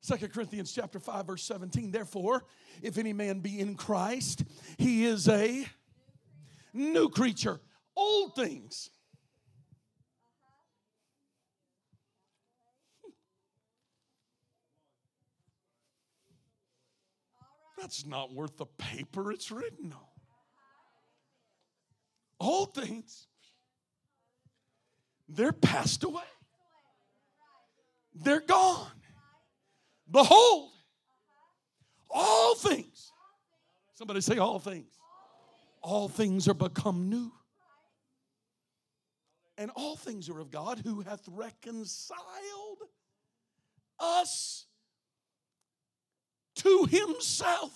[0.00, 2.44] Second Corinthians chapter 5 verse 17 therefore
[2.82, 4.44] if any man be in Christ
[4.78, 5.66] he is a
[6.72, 7.60] new creature
[7.96, 8.90] old things
[17.80, 20.00] That's not worth the paper it's written on.
[22.40, 23.26] All things,
[25.28, 26.22] they're passed away,
[28.14, 28.90] they're gone.
[30.10, 30.70] Behold,
[32.10, 33.12] all things.
[33.94, 34.92] Somebody say, all things.
[35.82, 37.32] All things are become new.
[39.58, 42.18] And all things are of God who hath reconciled
[43.98, 44.67] us
[46.58, 47.72] to himself.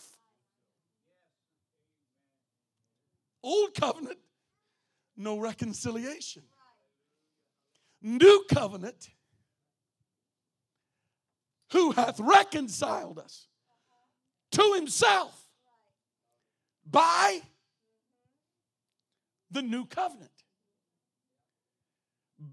[3.43, 4.19] Old covenant,
[5.17, 6.43] no reconciliation.
[8.01, 9.11] New covenant,
[11.73, 13.47] who hath reconciled us
[14.51, 15.49] to himself
[16.89, 17.41] by
[19.51, 20.31] the new covenant,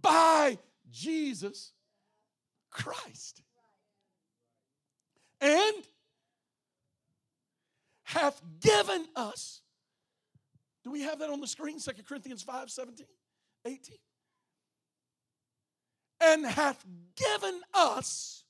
[0.02, 0.58] by
[0.92, 1.74] Jesus
[2.70, 3.42] Christ.
[5.42, 5.84] And
[8.10, 9.62] hath given us.
[10.84, 11.80] Do we have that on the screen?
[11.80, 13.06] Second Corinthians 5 17,
[13.66, 13.96] 18.
[16.22, 16.84] And hath
[17.16, 18.44] given us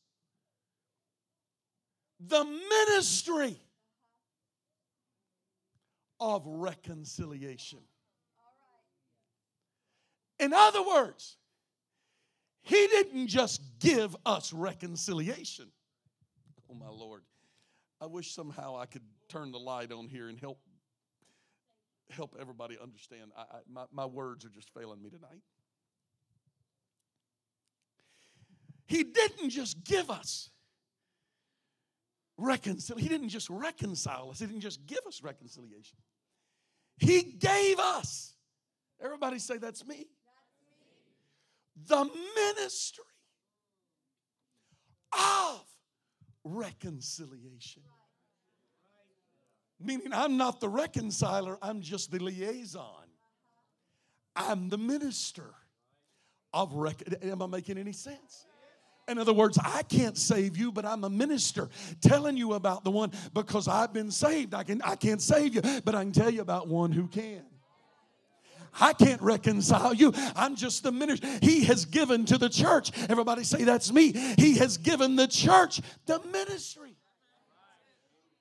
[2.20, 3.60] the ministry
[6.20, 7.80] of reconciliation.
[10.40, 11.36] In other words,
[12.62, 15.68] he didn't just give us reconciliation.
[16.72, 17.24] Oh, my Lord.
[18.02, 20.60] I wish somehow I could turn the light on here and help
[22.12, 23.32] help everybody understand.
[23.38, 25.42] I, I, my, my words are just failing me tonight.
[28.88, 30.50] He didn't just give us
[32.38, 33.04] reconciliation.
[33.04, 34.40] He didn't just reconcile us.
[34.40, 35.98] He didn't just give us reconciliation.
[36.98, 38.34] He gave us.
[39.02, 40.08] Everybody say that's me.
[41.88, 43.06] The ministry
[45.14, 45.64] of
[46.44, 47.84] reconciliation.
[49.82, 52.84] Meaning, I'm not the reconciler, I'm just the liaison.
[54.36, 55.54] I'm the minister
[56.54, 57.32] of reconciliation.
[57.32, 58.46] Am I making any sense?
[59.08, 61.70] In other words, I can't save you, but I'm a minister
[62.00, 64.54] telling you about the one because I've been saved.
[64.54, 67.42] I, can, I can't save you, but I can tell you about one who can.
[68.80, 70.14] I can't reconcile you.
[70.36, 71.28] I'm just the minister.
[71.42, 72.92] He has given to the church.
[73.10, 74.12] Everybody say, That's me.
[74.38, 76.96] He has given the church the ministry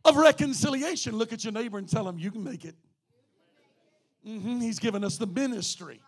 [0.08, 1.16] of reconciliation.
[1.16, 2.74] Look at your neighbor and tell him, You can make it.
[4.26, 4.60] Mm-hmm.
[4.60, 6.00] He's given us the ministry.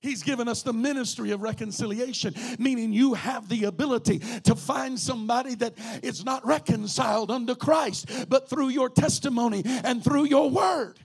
[0.00, 5.54] He's given us the ministry of reconciliation, meaning you have the ability to find somebody
[5.54, 5.72] that
[6.02, 10.98] is not reconciled unto Christ, but through your testimony and through your word.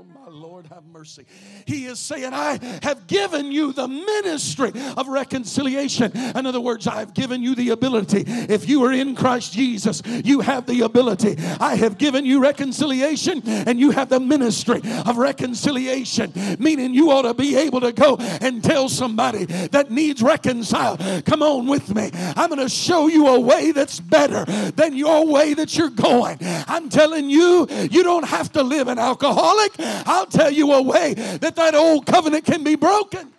[0.00, 1.26] Oh, my Lord, have mercy.
[1.66, 6.10] He is saying, I have given you the ministry of reconciliation.
[6.16, 8.24] In other words, I've given you the ability.
[8.26, 11.36] If you are in Christ Jesus, you have the ability.
[11.60, 17.22] I have given you reconciliation, and you have the ministry of reconciliation, meaning you ought
[17.22, 22.10] to be able to go and tell somebody that needs reconciled, come on with me.
[22.14, 26.38] I'm going to show you a way that's better than your way that you're going.
[26.40, 29.72] I'm telling you, you don't have to live an alcoholic.
[30.06, 33.32] I'll tell you a way that that old covenant can be broken.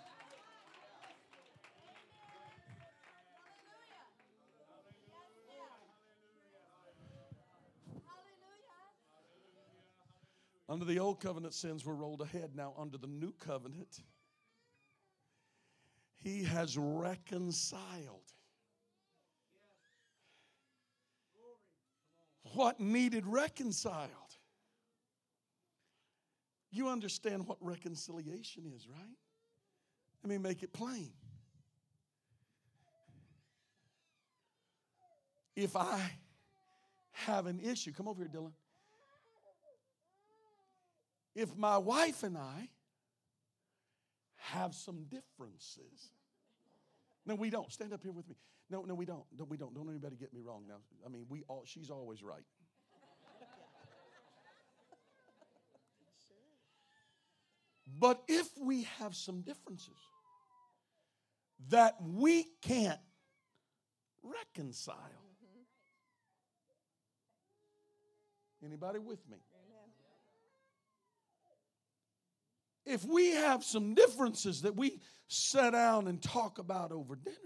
[10.68, 12.52] Under the old covenant, sins were rolled ahead.
[12.56, 14.00] Now, under the new covenant,
[16.22, 18.32] he has reconciled
[22.54, 24.21] what needed reconciled.
[26.72, 29.16] You understand what reconciliation is, right?
[30.24, 31.12] Let me make it plain.
[35.54, 36.00] If I
[37.12, 38.52] have an issue, come over here, Dylan.
[41.34, 42.70] If my wife and I
[44.36, 46.12] have some differences,
[47.26, 47.70] no, we don't.
[47.70, 48.36] Stand up here with me.
[48.70, 49.24] No, no, we don't.
[49.38, 49.74] No, we don't.
[49.74, 50.78] Don't anybody get me wrong now.
[51.04, 52.44] I mean, we all she's always right.
[57.98, 59.96] But if we have some differences
[61.68, 63.00] that we can't
[64.22, 64.96] reconcile.
[68.64, 69.38] Anybody with me?
[72.84, 77.36] If we have some differences that we sit down and talk about over dinner,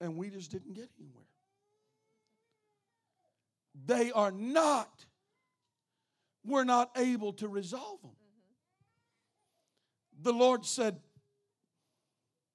[0.00, 1.24] and we just didn't get anywhere,
[3.86, 5.04] they are not,
[6.48, 8.10] we're not able to resolve them.
[10.20, 10.98] The Lord said,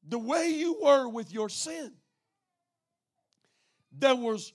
[0.08, 1.94] the way you were with your sin,
[3.98, 4.52] there was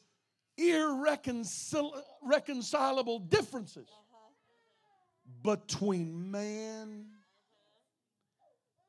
[0.58, 3.88] irreconcilable differences
[5.42, 7.06] between man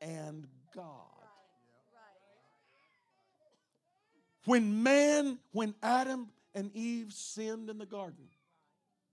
[0.01, 0.45] and
[0.75, 1.05] God.
[4.45, 8.25] When man, when Adam and Eve sinned in the garden,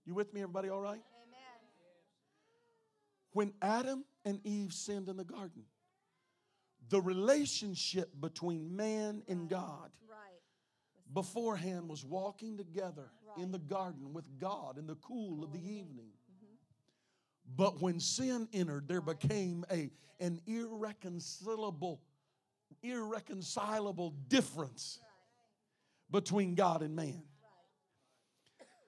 [0.05, 1.03] you with me, everybody, all right?
[3.37, 5.61] When Adam and Eve sinned in the garden,
[6.89, 9.91] the relationship between man and God
[11.13, 16.09] beforehand was walking together in the garden with God in the cool of the evening.
[16.33, 16.55] Mm-hmm.
[17.55, 22.01] But when sin entered, there became a, an irreconcilable,
[22.81, 24.99] irreconcilable difference
[26.09, 27.21] between God and man.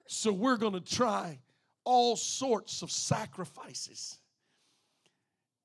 [0.08, 1.38] So we're going to try
[1.84, 4.19] all sorts of sacrifices.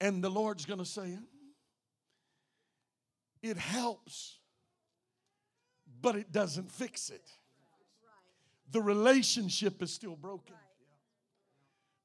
[0.04, 1.16] And the Lord's going to say,
[3.42, 4.38] it helps,
[6.02, 7.26] but it doesn't fix it.
[8.70, 10.56] The relationship is still broken.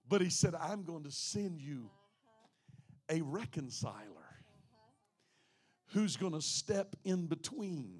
[0.07, 1.89] But he said, I'm going to send you
[3.09, 3.97] a reconciler
[5.87, 7.99] who's going to step in between,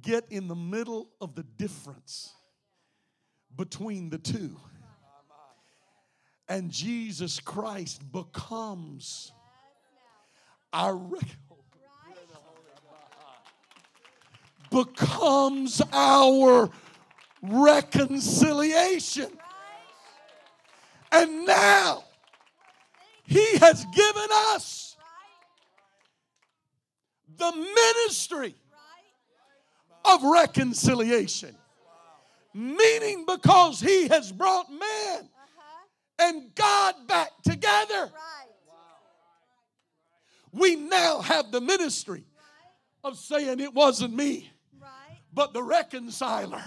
[0.00, 2.32] get in the middle of the difference
[3.56, 4.60] between the two.
[6.48, 9.32] And Jesus Christ becomes
[10.72, 11.00] our
[14.70, 16.70] becomes our
[17.42, 19.30] reconciliation.
[21.12, 22.04] And now
[23.24, 24.96] he has given us
[27.38, 28.54] the ministry
[30.04, 31.56] of reconciliation.
[32.54, 35.28] Meaning, because he has brought man
[36.18, 38.10] and God back together,
[40.52, 42.24] we now have the ministry
[43.04, 44.50] of saying it wasn't me,
[45.32, 46.62] but the reconciler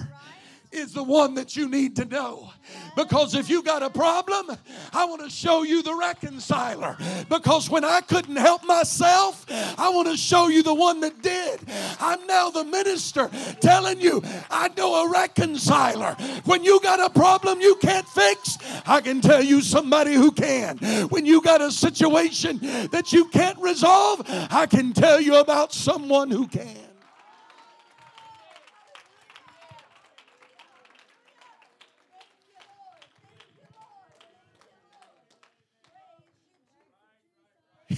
[0.71, 2.51] is the one that you need to know.
[2.95, 4.55] Because if you got a problem,
[4.93, 6.97] I want to show you the reconciler.
[7.27, 11.61] Because when I couldn't help myself, I want to show you the one that did.
[11.99, 16.15] I'm now the minister telling you I know a reconciler.
[16.45, 20.77] When you got a problem you can't fix, I can tell you somebody who can.
[21.09, 22.59] When you got a situation
[22.91, 26.88] that you can't resolve, I can tell you about someone who can.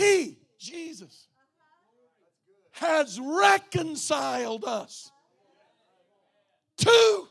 [0.02, 1.28] He, Jesus,
[2.72, 5.12] has reconciled us
[6.78, 7.28] to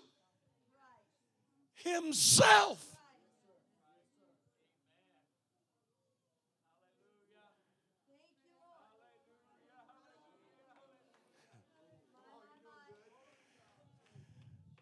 [1.74, 2.86] Himself.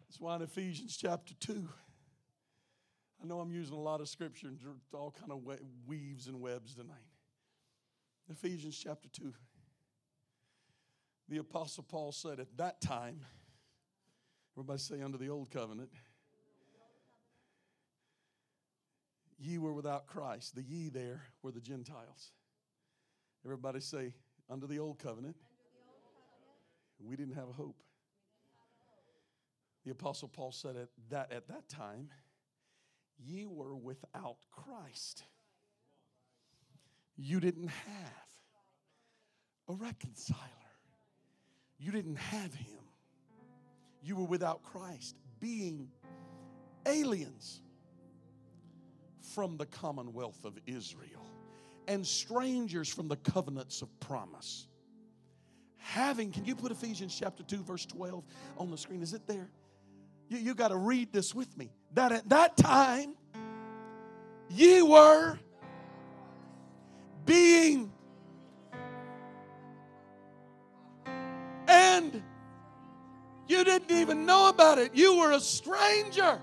[0.07, 1.67] That's why in Ephesians chapter 2,
[3.23, 4.59] I know I'm using a lot of scripture and
[4.93, 5.39] all kind of
[5.87, 7.08] weaves and webs tonight.
[8.29, 9.33] Ephesians chapter 2.
[11.29, 13.21] The Apostle Paul said at that time,
[14.55, 15.89] everybody say under the old covenant,
[19.39, 20.53] ye were without Christ.
[20.55, 22.31] The ye there were the Gentiles.
[23.43, 24.13] Everybody say,
[24.49, 25.37] under the old covenant,
[26.99, 27.81] we didn't have a hope.
[29.85, 32.09] The Apostle Paul said at that at that time,
[33.17, 35.23] ye were without Christ
[37.19, 38.29] you didn't have
[39.67, 40.39] a reconciler.
[41.77, 42.79] You didn't have him.
[44.01, 45.89] You were without Christ, being
[46.85, 47.61] aliens
[49.33, 51.25] from the commonwealth of Israel
[51.87, 54.67] and strangers from the covenants of promise.
[55.77, 58.23] Having, can you put Ephesians chapter 2, verse 12
[58.57, 59.01] on the screen?
[59.01, 59.49] Is it there?
[60.29, 61.71] You, you got to read this with me.
[61.93, 63.15] That at that time,
[64.49, 65.37] ye were
[67.29, 67.91] being
[71.67, 72.23] and
[73.47, 74.95] you didn't even know about it.
[74.95, 76.41] You were a stranger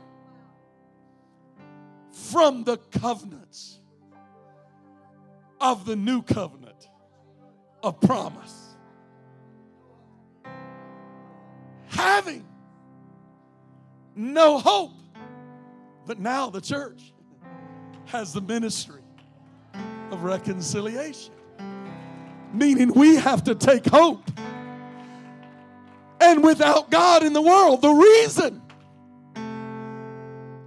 [2.12, 3.80] from the covenants
[5.60, 6.88] of the new covenant
[7.82, 8.76] of promise.
[11.88, 12.46] Having
[14.14, 14.92] no hope.
[16.06, 17.12] But now the church
[18.04, 19.02] has the ministry
[20.16, 21.34] of reconciliation,
[22.52, 24.22] meaning we have to take hope.
[26.20, 28.62] And without God in the world, the reason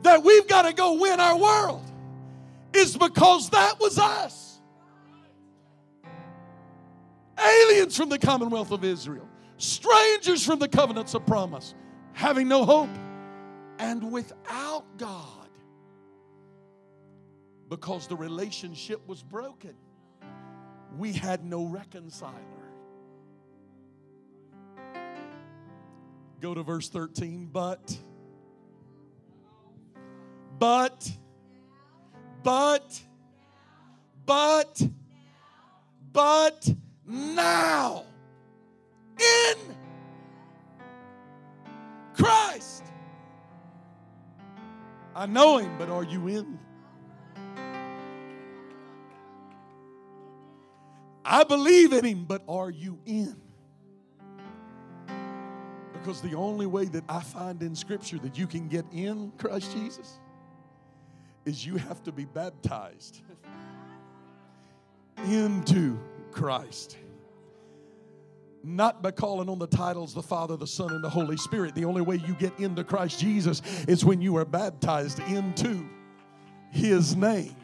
[0.04, 1.84] that we've got to go win our world
[2.74, 4.62] is because that was us.
[7.38, 9.28] Aliens from the commonwealth of Israel,
[9.58, 11.74] strangers from the covenants of promise,
[12.14, 12.89] having no hope,
[13.80, 15.38] and without God.
[17.70, 19.76] Because the relationship was broken,
[20.97, 22.34] we had no reconciler.
[26.41, 27.97] Go to verse 13, but
[30.59, 31.09] but,
[32.43, 33.01] but,
[34.26, 34.82] but,
[36.11, 36.70] but
[37.07, 38.03] now
[39.17, 39.57] in
[42.13, 42.84] Christ.
[45.15, 46.59] I know him, but are you in?
[51.30, 53.36] I believe in him, but are you in?
[55.93, 59.71] Because the only way that I find in Scripture that you can get in Christ
[59.71, 60.19] Jesus
[61.45, 63.21] is you have to be baptized
[65.25, 65.99] into
[66.32, 66.97] Christ.
[68.63, 71.75] Not by calling on the titles the Father, the Son, and the Holy Spirit.
[71.75, 75.88] The only way you get into Christ Jesus is when you are baptized into
[76.71, 77.55] His name.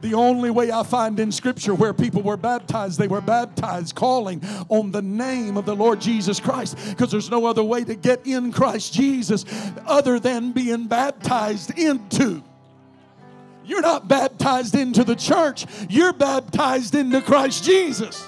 [0.00, 4.42] The only way I find in Scripture where people were baptized, they were baptized calling
[4.68, 8.26] on the name of the Lord Jesus Christ because there's no other way to get
[8.26, 9.44] in Christ Jesus
[9.86, 12.42] other than being baptized into.
[13.64, 18.26] You're not baptized into the church, you're baptized into Christ Jesus.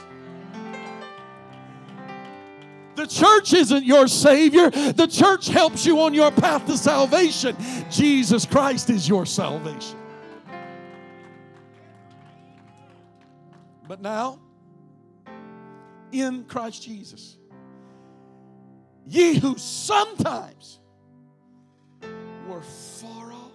[2.95, 4.69] The church isn't your Savior.
[4.71, 7.57] The church helps you on your path to salvation.
[7.91, 10.02] Jesus Christ is your salvation.
[13.93, 14.41] But now,
[16.13, 17.37] in Christ Jesus,
[19.07, 20.81] ye who sometimes
[22.49, 23.51] were far off.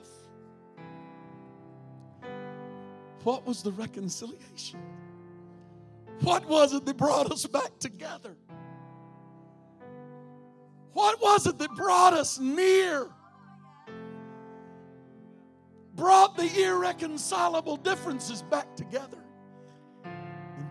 [3.23, 4.79] What was the reconciliation?
[6.21, 8.37] What was it that brought us back together?
[10.93, 13.07] What was it that brought us near?
[15.95, 19.17] Brought the irreconcilable differences back together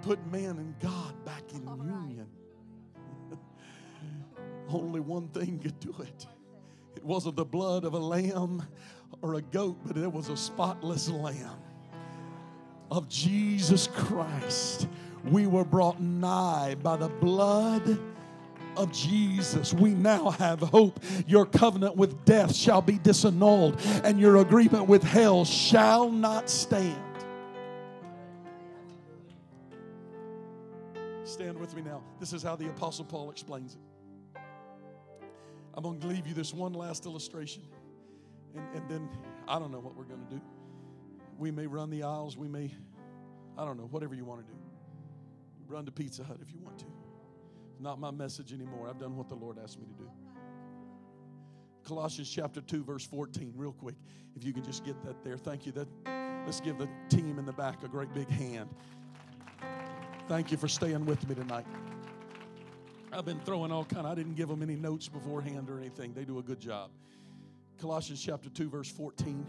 [0.07, 2.29] put man and God back in union.
[4.69, 6.27] Only one thing could do it.
[6.95, 8.63] It wasn't the blood of a lamb
[9.21, 11.59] or a goat, but it was a spotless lamb
[12.89, 14.87] of Jesus Christ.
[15.25, 17.99] We were brought nigh by the blood
[18.77, 19.75] of Jesus.
[19.75, 21.01] We now have hope.
[21.27, 27.06] Your covenant with death shall be disannulled, and your agreement with hell shall not stand.
[31.37, 32.03] Stand with me now.
[32.18, 34.41] This is how the Apostle Paul explains it.
[35.74, 37.62] I'm going to leave you this one last illustration,
[38.55, 39.07] and, and then
[39.47, 40.41] I don't know what we're going to do.
[41.37, 42.74] We may run the aisles, we may,
[43.59, 44.59] I don't know, whatever you want to do.
[45.68, 46.87] Run to Pizza Hut if you want to.
[46.87, 48.89] It's not my message anymore.
[48.89, 50.11] I've done what the Lord asked me to do.
[51.84, 53.97] Colossians chapter 2, verse 14, real quick.
[54.37, 55.37] If you can just get that there.
[55.37, 55.72] Thank you.
[55.72, 55.89] That,
[56.47, 58.70] let's give the team in the back a great big hand.
[60.29, 61.66] Thank you for staying with me tonight.
[63.12, 64.07] I've been throwing all kind.
[64.07, 66.12] Of, I didn't give them any notes beforehand or anything.
[66.12, 66.91] They do a good job.
[67.81, 69.47] Colossians chapter 2 verse 14.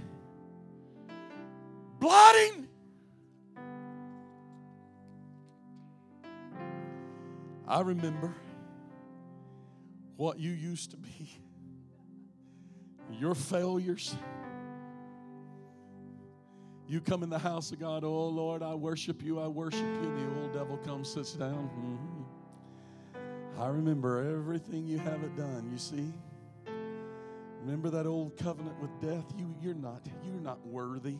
[2.00, 2.68] Blotting
[7.68, 8.34] I remember
[10.16, 11.38] what you used to be.
[13.20, 14.16] Your failures
[16.88, 20.16] you come in the house of God, oh Lord, I worship you, I worship you.
[20.16, 21.70] The old devil comes, sits down.
[21.70, 23.62] Mm-hmm.
[23.62, 26.14] I remember everything you haven't done, you see.
[27.62, 29.26] Remember that old covenant with death?
[29.38, 31.18] You, you're not, you're not worthy.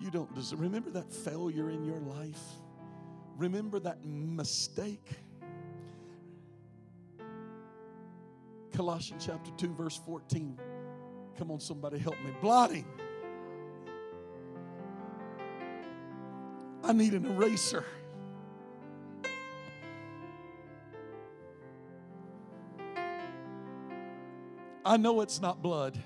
[0.00, 0.60] You don't deserve.
[0.60, 2.42] Remember that failure in your life?
[3.38, 5.08] Remember that mistake?
[8.74, 10.58] Colossians chapter 2, verse 14.
[11.38, 12.32] Come on, somebody help me.
[12.42, 12.84] Blotting.
[16.84, 17.82] I need an eraser.
[24.84, 25.98] I know it's not blood,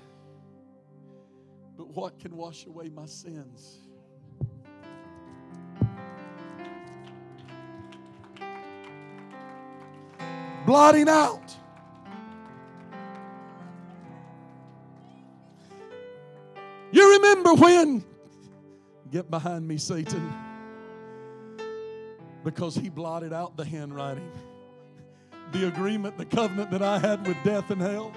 [1.77, 3.79] but what can wash away my sins?
[10.65, 11.53] Blotting out.
[16.93, 18.05] You remember when?
[19.11, 20.48] Get behind me, Satan.
[22.43, 24.31] Because he blotted out the handwriting,
[25.51, 28.13] the agreement, the covenant that I had with death and hell.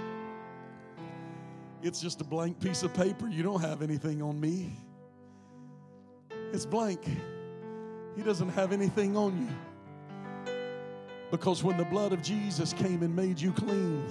[1.83, 3.29] It's just a blank piece of paper.
[3.29, 4.73] You don't have anything on me.
[6.53, 7.05] It's blank.
[8.15, 10.53] He doesn't have anything on you.
[11.31, 14.05] Because when the blood of Jesus came and made you clean,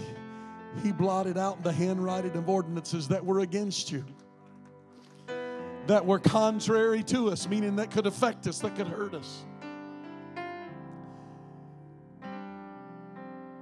[0.84, 4.04] He blotted out the handwriting of ordinances that were against you,
[5.86, 9.46] that were contrary to us, meaning that could affect us, that could hurt us.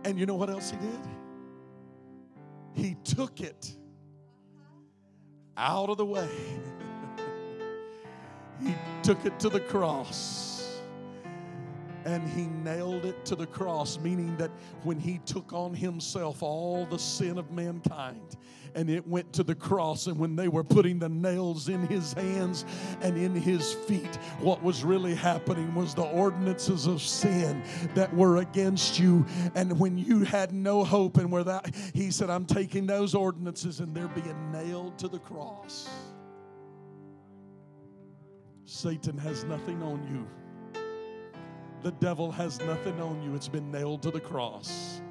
[0.03, 0.99] And you know what else He did?
[2.73, 3.73] He took it
[5.57, 6.29] out of the way.
[8.63, 10.58] he took it to the cross
[12.05, 14.51] and he nailed it to the cross, meaning that
[14.83, 18.37] when he took on himself all the sin of mankind,
[18.75, 22.13] and it went to the cross, and when they were putting the nails in his
[22.13, 22.65] hands
[23.01, 27.63] and in his feet, what was really happening was the ordinances of sin
[27.95, 29.25] that were against you.
[29.55, 33.95] And when you had no hope and that, he said, I'm taking those ordinances and
[33.95, 35.89] they're being nailed to the cross.
[38.65, 40.27] Satan has nothing on you.
[41.81, 43.35] The devil has nothing on you.
[43.35, 45.01] It's been nailed to the cross.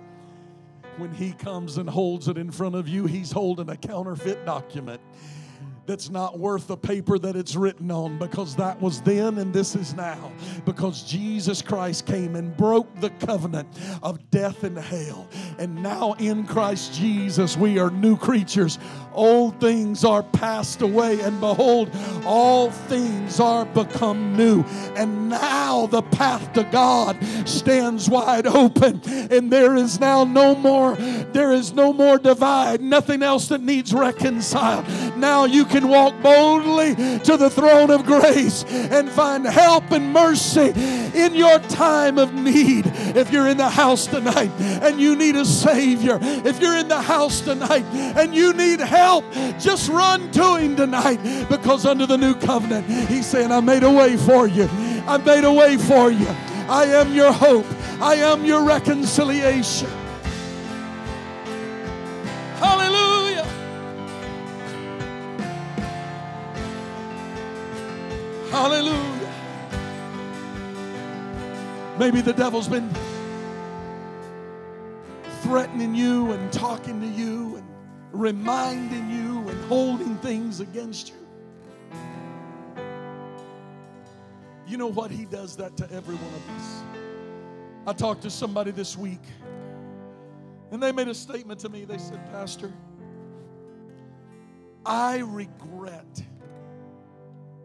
[0.98, 5.00] When he comes and holds it in front of you, he's holding a counterfeit document
[5.88, 9.74] that's not worth the paper that it's written on because that was then and this
[9.74, 10.30] is now.
[10.66, 13.66] Because Jesus Christ came and broke the covenant
[14.02, 15.26] of death and hell.
[15.58, 18.78] And now in Christ Jesus, we are new creatures.
[19.18, 21.90] Old things are passed away, and behold,
[22.24, 24.62] all things are become new.
[24.94, 30.94] And now the path to God stands wide open, and there is now no more,
[30.94, 34.86] there is no more divide, nothing else that needs reconciled.
[35.16, 40.72] Now you can walk boldly to the throne of grace and find help and mercy
[41.12, 42.84] in your time of need.
[42.86, 47.02] If you're in the house tonight and you need a Savior, if you're in the
[47.02, 47.84] house tonight
[48.16, 49.07] and you need help,
[49.59, 53.90] just run to Him tonight because under the new covenant, He's saying, I made a
[53.90, 54.68] way for you.
[55.06, 56.26] I made a way for you.
[56.68, 57.66] I am your hope.
[58.00, 59.88] I am your reconciliation.
[62.61, 63.46] Hallelujah.
[68.50, 69.32] Hallelujah.
[71.98, 72.88] Maybe the devil's been
[75.42, 77.67] threatening you and talking to you and
[78.12, 81.14] reminding you and holding things against you.
[84.66, 85.11] You know what?
[85.11, 86.82] He does that to every one of us.
[87.86, 89.22] I talked to somebody this week
[90.70, 91.84] and they made a statement to me.
[91.84, 92.72] They said, Pastor,
[94.84, 96.22] I regret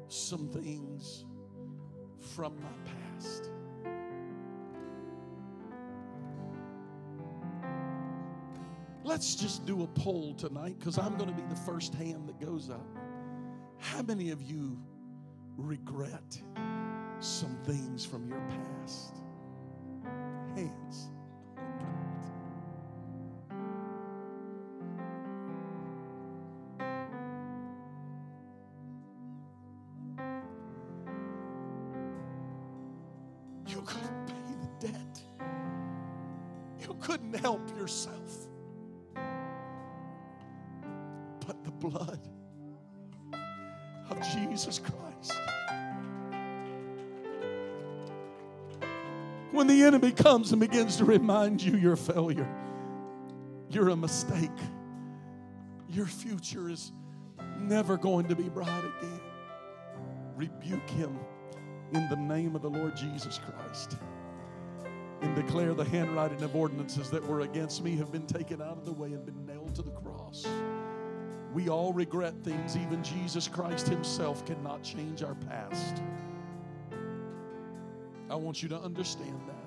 [0.07, 1.25] some things
[2.35, 3.02] from my past.
[9.05, 12.39] Let's just do a poll tonight because I'm going to be the first hand that
[12.39, 12.87] goes up.
[13.77, 14.77] How many of you
[15.57, 16.41] regret
[17.19, 19.17] some things from your past?
[20.55, 21.09] Hands.
[49.93, 52.49] Enemy comes and begins to remind you your failure,
[53.69, 54.49] you're a mistake,
[55.87, 56.91] your future is
[57.59, 59.21] never going to be bright again.
[60.35, 61.19] Rebuke him
[61.93, 63.97] in the name of the Lord Jesus Christ
[65.21, 68.85] and declare the handwriting of ordinances that were against me have been taken out of
[68.85, 70.47] the way and been nailed to the cross.
[71.53, 72.75] We all regret things.
[72.75, 76.01] Even Jesus Christ Himself cannot change our past.
[78.31, 79.62] I want you to understand that.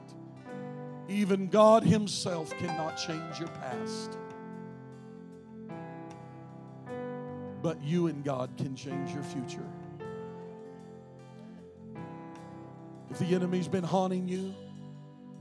[1.09, 4.19] Even God Himself cannot change your past.
[7.63, 9.67] But you and God can change your future.
[13.11, 14.55] If the enemy's been haunting you,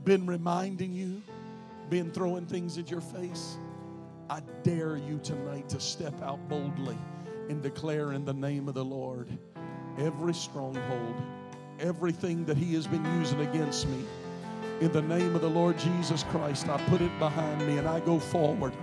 [0.04, 1.22] been reminding you,
[1.90, 3.58] been throwing things at your face,
[4.30, 6.98] I dare you tonight to step out boldly
[7.48, 9.28] and declare in the name of the Lord
[9.98, 11.22] every stronghold,
[11.80, 14.04] everything that He has been using against me.
[14.80, 18.00] In the name of the Lord Jesus Christ, I put it behind me and I
[18.00, 18.74] go forward.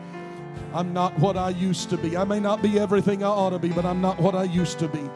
[0.74, 2.18] I'm not what I used to be.
[2.18, 4.80] I may not be everything I ought to be, but I'm not what I used
[4.80, 5.08] to be.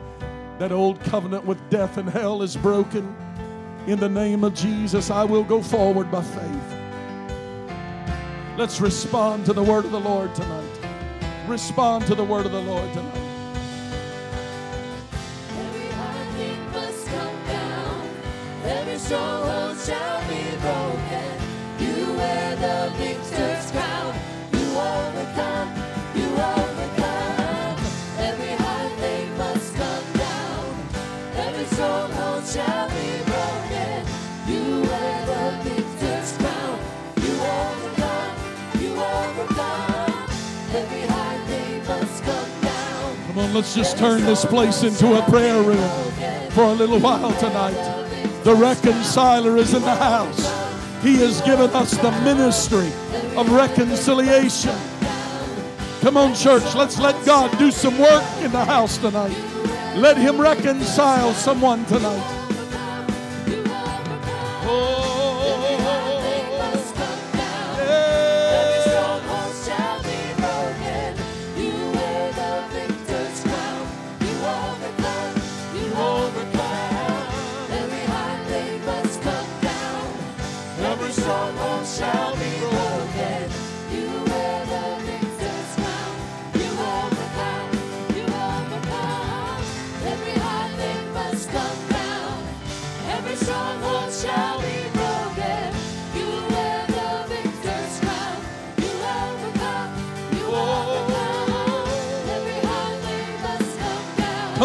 [0.60, 3.16] That old covenant with death and hell is broken.
[3.88, 6.78] In the name of Jesus, I will go forward by faith.
[8.56, 10.80] Let's respond to the word of the Lord tonight.
[11.48, 13.18] Respond to the word of the Lord tonight.
[15.58, 18.10] Every high thing must come down.
[18.64, 19.37] Every stronghold
[19.88, 21.32] shall be broken.
[21.80, 24.14] You wear the victor's crown.
[24.52, 25.70] You overcome.
[26.14, 27.78] You overcome.
[28.20, 28.54] Every
[29.38, 30.66] must come down.
[31.38, 34.04] Every stronghold shall be broken.
[34.52, 36.80] You wear the victor's crown.
[37.24, 38.36] You overcome.
[38.82, 40.28] You overcome.
[40.76, 41.08] Every
[41.88, 43.28] must come down.
[43.28, 45.90] Come on, let's just turn this place into a prayer room
[46.52, 48.07] for a little while tonight.
[48.48, 50.40] The reconciler is in the house.
[51.04, 52.88] He has given us the ministry
[53.36, 54.74] of reconciliation.
[56.00, 59.36] Come on, church, let's let God do some work in the house tonight.
[59.98, 62.37] Let Him reconcile someone tonight.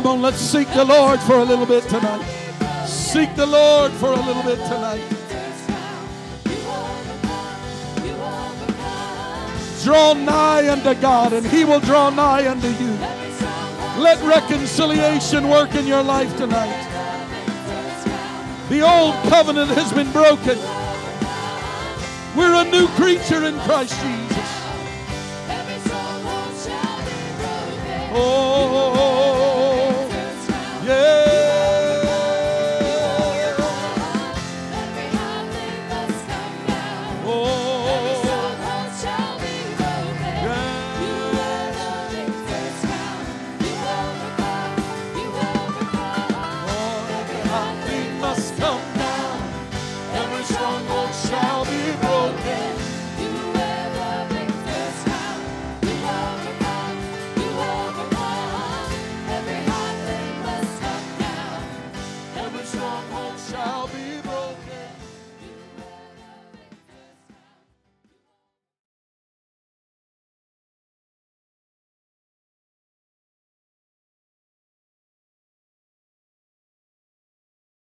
[0.02, 2.26] Come on, let's seek the Lord for a little bit tonight.
[2.88, 5.00] Seek the Lord for a little bit tonight.
[9.84, 12.90] Draw nigh unto God, and He will draw nigh unto you.
[14.02, 16.88] Let reconciliation work in your life tonight.
[18.70, 20.58] The old covenant has been broken.
[22.36, 24.21] We're a new creature in Christ Jesus.